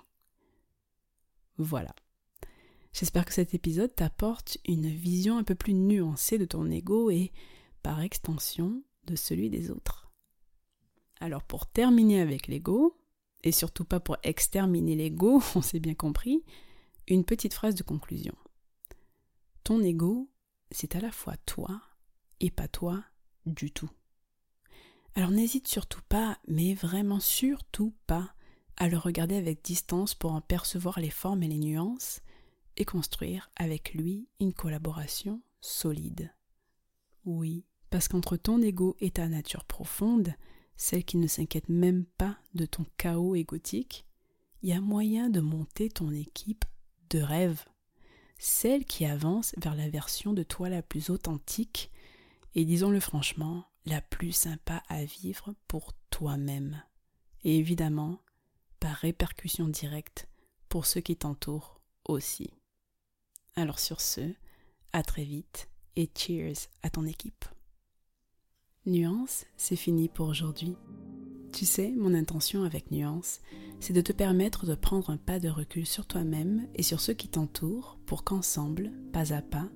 Voilà. 1.58 1.94
J'espère 2.92 3.26
que 3.26 3.34
cet 3.34 3.54
épisode 3.54 3.94
t'apporte 3.94 4.56
une 4.66 4.88
vision 4.88 5.36
un 5.36 5.44
peu 5.44 5.54
plus 5.54 5.74
nuancée 5.74 6.38
de 6.38 6.44
ton 6.46 6.70
ego 6.70 7.10
et, 7.10 7.32
par 7.82 8.00
extension, 8.00 8.82
de 9.04 9.16
celui 9.16 9.50
des 9.50 9.70
autres. 9.70 10.10
Alors 11.20 11.42
pour 11.42 11.66
terminer 11.66 12.20
avec 12.20 12.48
l'ego, 12.48 12.96
et 13.42 13.52
surtout 13.52 13.84
pas 13.84 14.00
pour 14.00 14.16
exterminer 14.22 14.94
l'ego, 14.94 15.42
on 15.54 15.60
s'est 15.60 15.80
bien 15.80 15.94
compris, 15.94 16.44
une 17.08 17.24
petite 17.24 17.54
phrase 17.54 17.74
de 17.74 17.82
conclusion. 17.82 18.34
Ton 19.62 19.82
ego, 19.82 20.30
c'est 20.70 20.96
à 20.96 21.00
la 21.00 21.10
fois 21.10 21.36
toi 21.46 21.80
et 22.40 22.50
pas 22.50 22.68
toi 22.68 23.04
du 23.46 23.70
tout. 23.70 23.90
Alors 25.14 25.30
n'hésite 25.30 25.68
surtout 25.68 26.02
pas, 26.08 26.38
mais 26.48 26.74
vraiment 26.74 27.20
surtout 27.20 27.94
pas, 28.06 28.34
à 28.76 28.88
le 28.88 28.98
regarder 28.98 29.36
avec 29.36 29.62
distance 29.62 30.14
pour 30.14 30.32
en 30.32 30.40
percevoir 30.40 30.98
les 30.98 31.10
formes 31.10 31.42
et 31.42 31.48
les 31.48 31.58
nuances, 31.58 32.20
et 32.76 32.84
construire 32.84 33.50
avec 33.54 33.94
lui 33.94 34.28
une 34.40 34.52
collaboration 34.52 35.40
solide. 35.60 36.34
Oui, 37.24 37.64
parce 37.90 38.08
qu'entre 38.08 38.36
ton 38.36 38.60
ego 38.60 38.96
et 39.00 39.12
ta 39.12 39.28
nature 39.28 39.64
profonde, 39.64 40.34
celle 40.76 41.04
qui 41.04 41.16
ne 41.16 41.28
s'inquiète 41.28 41.68
même 41.68 42.04
pas 42.04 42.36
de 42.54 42.66
ton 42.66 42.84
chaos 42.96 43.36
égotique, 43.36 44.06
il 44.62 44.70
y 44.70 44.72
a 44.72 44.80
moyen 44.80 45.30
de 45.30 45.40
monter 45.40 45.88
ton 45.88 46.10
équipe 46.10 46.64
de 47.10 47.20
rêve, 47.20 47.64
celle 48.38 48.84
qui 48.84 49.04
avance 49.06 49.54
vers 49.58 49.74
la 49.74 49.88
version 49.88 50.32
de 50.32 50.42
toi 50.42 50.68
la 50.68 50.82
plus 50.82 51.10
authentique 51.10 51.90
et 52.54 52.64
disons-le 52.64 53.00
franchement, 53.00 53.64
la 53.86 54.00
plus 54.00 54.32
sympa 54.32 54.82
à 54.88 55.04
vivre 55.04 55.54
pour 55.66 55.92
toi-même. 56.10 56.82
Et 57.42 57.58
évidemment, 57.58 58.20
par 58.80 58.96
répercussion 58.96 59.68
directe 59.68 60.28
pour 60.68 60.86
ceux 60.86 61.00
qui 61.00 61.16
t'entourent 61.16 61.80
aussi. 62.04 62.50
Alors 63.56 63.78
sur 63.78 64.00
ce, 64.00 64.34
à 64.92 65.02
très 65.02 65.24
vite 65.24 65.68
et 65.96 66.10
cheers 66.16 66.68
à 66.82 66.90
ton 66.90 67.04
équipe. 67.06 67.44
Nuance, 68.86 69.46
c'est 69.56 69.76
fini 69.76 70.08
pour 70.08 70.28
aujourd'hui. 70.28 70.76
Tu 71.54 71.66
sais, 71.66 71.92
mon 71.96 72.14
intention 72.14 72.64
avec 72.64 72.90
Nuance, 72.90 73.40
c'est 73.78 73.92
de 73.92 74.00
te 74.00 74.10
permettre 74.10 74.66
de 74.66 74.74
prendre 74.74 75.10
un 75.10 75.16
pas 75.16 75.38
de 75.38 75.48
recul 75.48 75.86
sur 75.86 76.04
toi-même 76.04 76.66
et 76.74 76.82
sur 76.82 77.00
ceux 77.00 77.12
qui 77.12 77.28
t'entourent 77.28 77.96
pour 78.06 78.24
qu'ensemble, 78.24 78.90
pas 79.12 79.32
à 79.32 79.40
pas, 79.40 79.68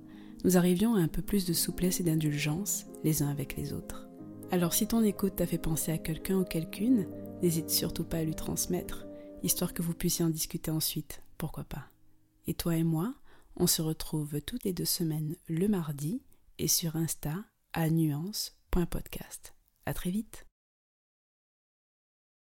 nous 0.43 0.57
arrivions 0.57 0.95
à 0.95 0.99
un 0.99 1.07
peu 1.07 1.21
plus 1.21 1.45
de 1.45 1.53
souplesse 1.53 2.01
et 2.01 2.03
d'indulgence 2.03 2.85
les 3.05 3.23
uns 3.23 3.29
avec 3.29 3.55
les 3.55 3.71
autres. 3.71 4.09
Alors 4.51 4.73
si 4.73 4.87
ton 4.87 5.01
écoute 5.03 5.37
t'a 5.37 5.45
fait 5.45 5.57
penser 5.57 5.93
à 5.93 5.97
quelqu'un 5.97 6.39
ou 6.39 6.43
quelqu'une, 6.43 7.07
n'hésite 7.41 7.69
surtout 7.69 8.03
pas 8.03 8.17
à 8.17 8.23
lui 8.23 8.35
transmettre, 8.35 9.05
histoire 9.41 9.73
que 9.73 9.81
vous 9.81 9.93
puissiez 9.93 10.25
en 10.25 10.29
discuter 10.29 10.71
ensuite, 10.71 11.23
pourquoi 11.37 11.63
pas. 11.63 11.85
Et 12.45 12.55
toi 12.55 12.75
et 12.75 12.83
moi, 12.83 13.15
on 13.55 13.67
se 13.67 13.81
retrouve 13.81 14.41
toutes 14.41 14.65
les 14.65 14.73
deux 14.73 14.83
semaines 14.83 15.37
le 15.47 15.69
mardi 15.69 16.21
et 16.57 16.67
sur 16.67 16.97
Insta 16.97 17.35
à 17.71 17.89
nuance.podcast. 17.89 19.55
À 19.85 19.93
très 19.93 20.11
vite. 20.11 20.48